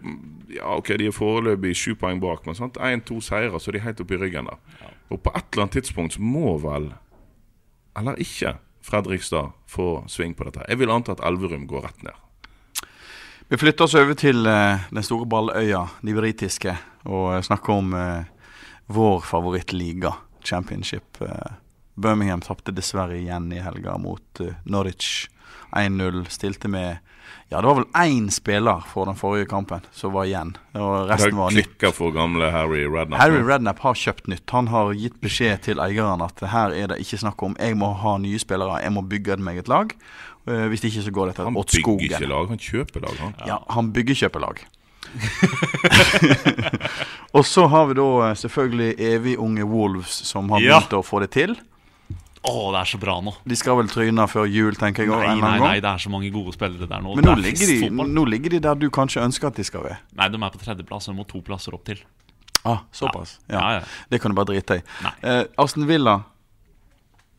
Ja, 0.56 0.76
OK, 0.78 0.92
de 0.96 1.08
er 1.10 1.16
foreløpig 1.16 1.74
sju 1.76 1.96
poeng 2.00 2.22
bak, 2.24 2.46
men 2.46 2.56
sant? 2.56 2.78
én-to 2.78 3.18
seire, 3.26 3.58
så 3.60 3.72
er 3.72 3.76
de 3.76 3.82
helt 3.84 4.04
oppe 4.04 4.16
i 4.16 4.20
ryggen 4.22 4.48
der. 4.48 4.92
Og 5.12 5.20
på 5.26 5.34
et 5.36 5.48
eller 5.52 5.66
annet 5.66 5.74
tidspunkt 5.82 6.16
så 6.16 6.22
må 6.24 6.54
vel, 6.64 6.92
eller 8.00 8.22
ikke, 8.22 8.54
Fredrikstad 8.86 9.50
få 9.68 10.04
sving 10.08 10.36
på 10.38 10.46
dette. 10.46 10.64
Jeg 10.70 10.78
vil 10.80 10.94
anta 10.94 11.16
at 11.16 11.24
Elverum 11.26 11.66
går 11.68 11.88
rett 11.88 12.06
ned. 12.06 12.86
Vi 13.50 13.58
flytter 13.58 13.88
oss 13.90 13.98
over 13.98 14.14
til 14.14 14.46
eh, 14.48 14.86
den 14.94 15.04
store 15.04 15.26
balløya, 15.30 15.84
de 16.06 16.14
britiske, 16.16 16.78
og 17.10 17.28
eh, 17.34 17.44
snakker 17.50 17.74
om 17.74 17.92
vår 18.94 19.20
favorittliga, 19.26 20.14
championship. 20.46 21.18
Birmingham 21.96 22.42
tapte 22.44 22.72
dessverre 22.76 23.16
igjen 23.20 23.52
i 23.56 23.62
helga 23.64 23.98
mot 24.02 24.42
eh, 24.44 24.54
Norwich 24.66 25.28
1-0. 25.72 26.26
Stilte 26.30 26.68
med 26.72 26.98
Ja, 27.50 27.60
det 27.62 27.68
var 27.70 27.76
vel 27.78 27.86
én 28.02 28.28
spiller 28.34 28.82
for 28.90 29.06
den 29.06 29.16
forrige 29.18 29.46
kampen 29.50 29.82
som 29.94 30.14
var 30.16 30.26
igjen. 30.26 30.56
Og 30.74 31.06
resten 31.10 31.36
var 31.38 31.52
nytt. 31.54 31.76
Det 31.80 31.92
for 31.94 32.12
gamle 32.16 32.48
Harry 32.52 32.86
Redknapp. 32.90 33.22
Harry 33.22 33.42
Redknapp 33.46 33.80
har 33.86 33.94
kjøpt 34.02 34.28
nytt. 34.32 34.50
Han 34.50 34.68
har 34.74 34.90
gitt 34.98 35.20
beskjed 35.22 35.62
til 35.68 35.78
eieren 35.84 36.24
at 36.26 36.42
her 36.52 36.74
er 36.74 36.88
det 36.90 36.98
ikke 37.04 37.20
snakk 37.22 37.44
om 37.46 37.54
jeg 37.62 37.78
må 37.78 37.92
ha 38.02 38.16
nye 38.22 38.40
spillere, 38.42 38.80
jeg 38.82 38.92
må 38.96 39.02
bygge 39.06 39.38
meg 39.46 39.58
et 39.62 39.70
lag. 39.70 39.94
Eh, 40.50 40.66
hvis 40.74 40.84
ikke 40.90 41.04
så 41.06 41.12
går 41.14 41.26
dette 41.32 41.46
Han 41.46 41.54
bygger 41.58 42.02
ikke 42.10 42.32
lag, 42.34 42.50
han 42.50 42.58
kjøper 42.62 43.00
lag. 43.06 43.16
Han. 43.22 43.34
Ja, 43.50 43.58
han 43.78 43.94
bygger 43.94 44.16
kjøpelag. 44.26 44.66
og 47.38 47.46
så 47.46 47.66
har 47.72 47.86
vi 47.90 47.96
da 47.98 48.08
eh, 48.30 48.36
selvfølgelig 48.42 48.92
evig 49.12 49.36
unge 49.42 49.66
Wolves 49.70 50.18
som 50.28 50.50
har 50.54 50.60
Ja. 50.66 50.80
begynt 50.80 50.98
å 50.98 51.04
få 51.06 51.22
det 51.24 51.32
til. 51.38 51.56
Å, 52.46 52.72
det 52.76 52.80
er 52.84 52.90
så 52.92 52.98
bra 53.02 53.16
nå. 53.26 53.32
De 53.50 53.56
skal 53.58 53.78
vel 53.80 53.88
tryne 53.90 54.26
før 54.30 54.46
jul, 54.46 54.76
tenker 54.78 55.04
jeg. 55.08 55.10
Nei, 55.12 55.36
nei, 55.42 55.54
nei, 55.64 55.76
det 55.82 55.90
er 55.90 56.02
så 56.04 56.12
mange 56.14 56.30
gode 56.34 56.54
spillere 56.54 56.86
der 56.90 57.02
nå. 57.02 57.16
Men 57.18 57.26
nå 57.26 57.32
er 57.34 57.42
ligger, 57.42 57.72
de, 57.72 57.90
nå 57.90 58.26
ligger 58.30 58.54
de 58.56 58.60
der 58.68 58.76
du 58.78 58.86
kanskje 58.94 59.24
ønsker 59.26 59.50
at 59.50 59.58
de 59.58 59.66
skal 59.66 59.84
være. 59.88 59.98
Nei, 60.20 60.28
de 60.30 60.42
er 60.44 60.54
på 60.54 60.62
tredjeplass. 60.62 61.08
og 61.10 61.16
De 61.16 61.20
må 61.22 61.26
to 61.30 61.42
plasser 61.46 61.74
opp 61.78 61.86
til. 61.90 62.04
Ah, 62.66 62.80
Såpass. 62.94 63.40
Ja. 63.50 63.60
Ja, 63.60 63.72
ja. 63.80 63.82
Det 64.10 64.22
kan 64.22 64.34
du 64.34 64.38
bare 64.38 64.50
drite 64.54 64.80
i. 64.80 64.84
Nei. 65.06 65.14
Eh, 65.22 65.44
Aston 65.62 65.86
Villa 65.90 66.16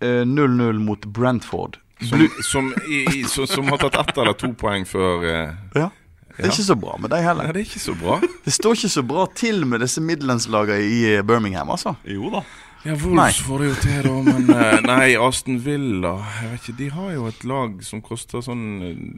eh, 0.01 0.23
0-0 0.27 0.79
mot 0.87 1.07
Brentford. 1.07 1.79
Som, 2.03 2.27
som, 2.45 2.67
i, 2.93 3.05
i, 3.21 3.23
som, 3.25 3.47
som 3.49 3.71
har 3.73 3.79
tatt 3.81 3.95
ett 4.03 4.19
eller 4.21 4.35
to 4.37 4.51
poeng 4.61 4.85
før 4.87 5.23
eh, 5.25 5.55
Ja. 5.79 5.89
Det 6.37 6.43
er 6.45 6.51
Ja. 6.51 6.53
ikke 6.53 6.67
så 6.67 6.75
bra 6.77 6.99
med 7.01 7.09
Nei, 7.15 7.23
heller. 7.25 7.47
det 7.57 7.63
er 7.63 7.65
ikke 7.65 7.81
så 7.81 7.95
bra. 7.97 8.19
Det 8.45 8.53
står 8.53 8.75
ikke 8.77 8.91
så 8.93 9.03
bra 9.09 9.23
til 9.33 9.63
med 9.65 9.81
disse 9.81 10.03
midlandslagene 10.05 10.85
i 10.85 10.99
eh, 11.15 11.23
Birmingham, 11.25 11.71
altså. 11.73 11.95
Jo 12.05 12.29
da. 12.35 12.43
Ja. 12.87 12.95
Wolves 13.03 13.41
får 13.43 13.63
det 13.63 13.67
jo 13.69 13.77
til, 13.83 14.07
da, 14.07 14.15
men 14.27 14.51
eh, 14.55 14.77
Nei, 14.91 15.09
Aston 15.19 15.57
Villa 15.65 16.13
Jeg 16.43 16.51
vet 16.53 16.67
ikke, 16.69 16.77
De 16.79 16.89
har 16.95 17.09
jo 17.17 17.25
et 17.31 17.45
lag 17.49 17.81
som 17.87 18.03
koster 18.05 18.45
sånn 18.45 18.63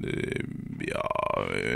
eh, 0.09 0.41
Ja, 0.89 1.05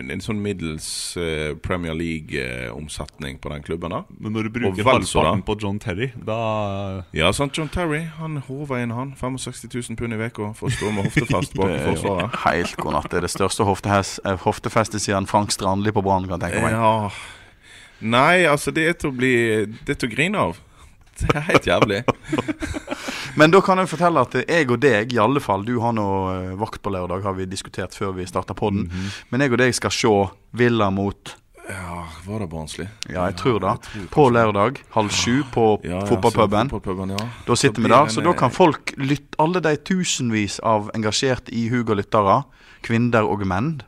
en 0.00 0.22
sånn 0.24 0.40
middels 0.42 0.86
eh, 1.20 1.52
Premier 1.62 1.94
League-omsetning 1.98 3.38
på 3.42 3.52
den 3.52 3.62
klubben, 3.66 3.92
da. 3.94 4.02
Men 4.18 4.34
når 4.36 4.48
du 4.48 4.54
bruker 4.56 4.88
halvparten 4.88 5.44
på 5.46 5.56
John 5.62 5.78
Terry, 5.82 6.10
da 6.16 6.38
Ja, 7.16 7.32
sant, 7.36 7.56
John 7.58 7.70
Terry 7.72 8.02
han 8.18 8.40
håver 8.48 8.82
inn 8.82 8.94
han 8.96 9.12
65 9.18 9.68
000 9.92 9.98
pund 10.00 10.16
i 10.16 10.20
veka 10.20 10.52
for 10.58 10.70
å 10.70 10.74
stå 10.74 10.90
med 10.94 11.08
hoftefest 11.10 11.54
bak 11.58 11.76
forsvaret. 11.90 12.40
helt 12.46 12.76
god 12.80 12.96
natt. 12.98 13.10
Det 13.12 13.20
er 13.20 13.26
det 13.28 13.32
største 13.34 13.66
hoftefestet 13.68 15.02
siden 15.04 15.28
Frank 15.30 15.52
Strandli 15.54 15.92
på 15.94 16.02
Brann, 16.04 16.26
kan 16.30 16.38
jeg 16.40 16.48
tenke 16.48 16.66
meg. 16.66 16.76
Ja 16.78 16.92
Nei, 18.02 18.42
altså, 18.50 18.72
det 18.74 18.88
er 18.88 18.96
til 18.98 19.12
å 19.12 19.14
bli 19.14 19.32
Det 19.86 19.94
er 19.94 19.98
til 20.02 20.08
å 20.10 20.14
grine 20.16 20.40
av. 20.50 20.56
Det 21.22 21.36
er 21.36 21.46
helt 21.50 21.66
jævlig. 21.66 22.02
Men 23.38 23.52
da 23.52 23.60
kan 23.64 23.80
jeg 23.80 23.88
fortelle 23.88 24.22
at 24.22 24.34
jeg 24.42 24.70
og 24.70 24.80
deg, 24.82 25.12
i 25.14 25.20
alle 25.20 25.40
fall 25.40 25.64
Du 25.64 25.78
har 25.80 25.94
nå 25.96 26.08
eh, 26.32 26.48
vakt 26.60 26.82
på 26.84 26.92
lørdag, 26.92 27.22
har 27.24 27.36
vi 27.38 27.46
diskutert 27.48 27.94
før 27.96 28.12
vi 28.16 28.26
starta 28.26 28.54
podden. 28.54 28.90
-hmm. 28.90 29.22
Men 29.30 29.40
jeg 29.40 29.52
og 29.52 29.58
deg 29.58 29.74
skal 29.74 29.90
se 29.90 30.28
Villa 30.52 30.90
mot 30.90 31.36
Ja, 31.68 32.08
var 32.26 32.40
det 32.40 32.48
barnslig? 32.50 32.88
Ja, 33.08 33.24
jeg 33.24 33.36
tror 33.36 33.58
det. 33.58 34.08
På 34.10 34.28
lørdag 34.28 34.82
halv 34.90 35.08
sju 35.08 35.42
på 35.52 35.80
Ja, 35.84 35.90
ja, 35.90 36.06
fotballpuben. 36.06 36.70
fotballpuben, 36.70 37.10
ja. 37.10 37.28
Da 37.46 37.54
sitter 37.54 37.82
vi 37.82 37.88
der, 37.88 38.06
så 38.06 38.20
da 38.20 38.32
kan 38.32 38.50
eh, 38.50 38.54
folk 38.54 38.92
lytte 38.96 39.36
Alle 39.38 39.60
de 39.60 39.76
tusenvis 39.76 40.60
av 40.60 40.90
engasjerte 40.94 41.52
ihuga 41.52 41.94
lyttere, 41.94 42.42
kvinner 42.82 43.22
og 43.22 43.46
menn, 43.46 43.82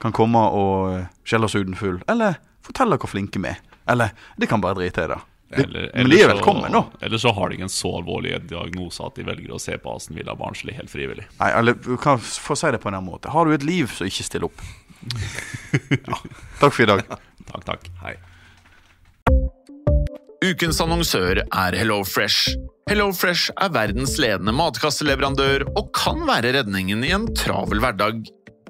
kan 0.00 0.12
komme 0.12 0.38
og 0.38 0.98
eh, 0.98 1.06
skjelle 1.24 1.44
oss 1.44 1.54
uten 1.54 1.74
full. 1.74 2.02
Eller 2.08 2.34
fortelle 2.62 2.96
hvor 2.96 3.10
flinke 3.10 3.38
vi 3.38 3.48
er. 3.48 3.60
Eller 3.88 4.08
de 4.40 4.46
kan 4.46 4.60
bare 4.60 4.74
drite 4.74 5.04
i 5.04 5.08
det. 5.08 5.18
Det 5.50 5.58
Eller- 5.64 5.90
men 5.94 6.04
eller 6.06 6.16
de 6.16 6.22
er 6.22 6.28
så- 6.28 6.34
velkommen, 6.36 6.70
nå. 6.72 6.82
Eller 7.02 7.18
så 7.18 7.32
har 7.34 7.48
de 7.48 7.56
ikke 7.56 7.62
en 7.68 7.68
så 7.72 7.92
alvorlig 8.02 8.46
diagnose 8.48 9.00
at 9.06 9.14
de 9.14 9.22
velger 9.24 9.48
å 9.54 9.60
se 9.60 9.76
på 9.78 9.94
Aston 9.96 10.16
Villa 10.16 10.34
barnslig 10.36 10.74
helt 10.76 10.90
frivillig. 10.92 11.24
Nei, 11.40 11.50
eller 11.58 11.74
du 11.74 11.96
kan 11.96 12.18
få 12.18 12.56
si 12.56 12.70
det 12.70 12.80
på 12.82 12.88
en 12.88 12.94
annen 12.98 13.08
måte. 13.10 13.30
Har 13.32 13.44
du 13.46 13.52
et 13.54 13.62
liv, 13.64 13.86
så 13.88 14.04
ikke 14.04 14.24
still 14.24 14.44
opp. 14.44 14.60
Takk 16.60 16.72
for 16.72 16.82
i 16.82 16.86
dag. 16.86 17.02
Takk, 17.48 17.64
takk. 17.64 17.88
Hei. 18.02 18.16
Ukens 20.44 20.78
annonsør 20.84 21.40
er 21.42 21.74
HelloFresh. 21.76 22.52
HelloFresh 22.88 23.50
er 23.60 23.72
verdens 23.74 24.14
ledende 24.22 24.52
matkasseleverandør 24.54 25.64
og 25.76 25.90
kan 25.96 26.22
være 26.28 26.52
redningen 26.60 27.02
i 27.04 27.10
en 27.16 27.26
travel 27.36 27.80
hverdag. 27.82 28.20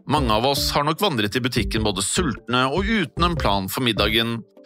Mange 0.09 0.33
av 0.33 0.47
oss 0.49 0.71
har 0.73 0.87
nok 0.89 1.03
vandret 1.03 1.37
i 1.37 1.43
butikken 1.45 1.85
både 1.85 2.01
sultne 2.07 2.65
og 2.73 2.87
uten 2.89 3.27
en 3.29 3.37
plan 3.37 3.69
for 3.69 3.85
middagen, 3.85 4.39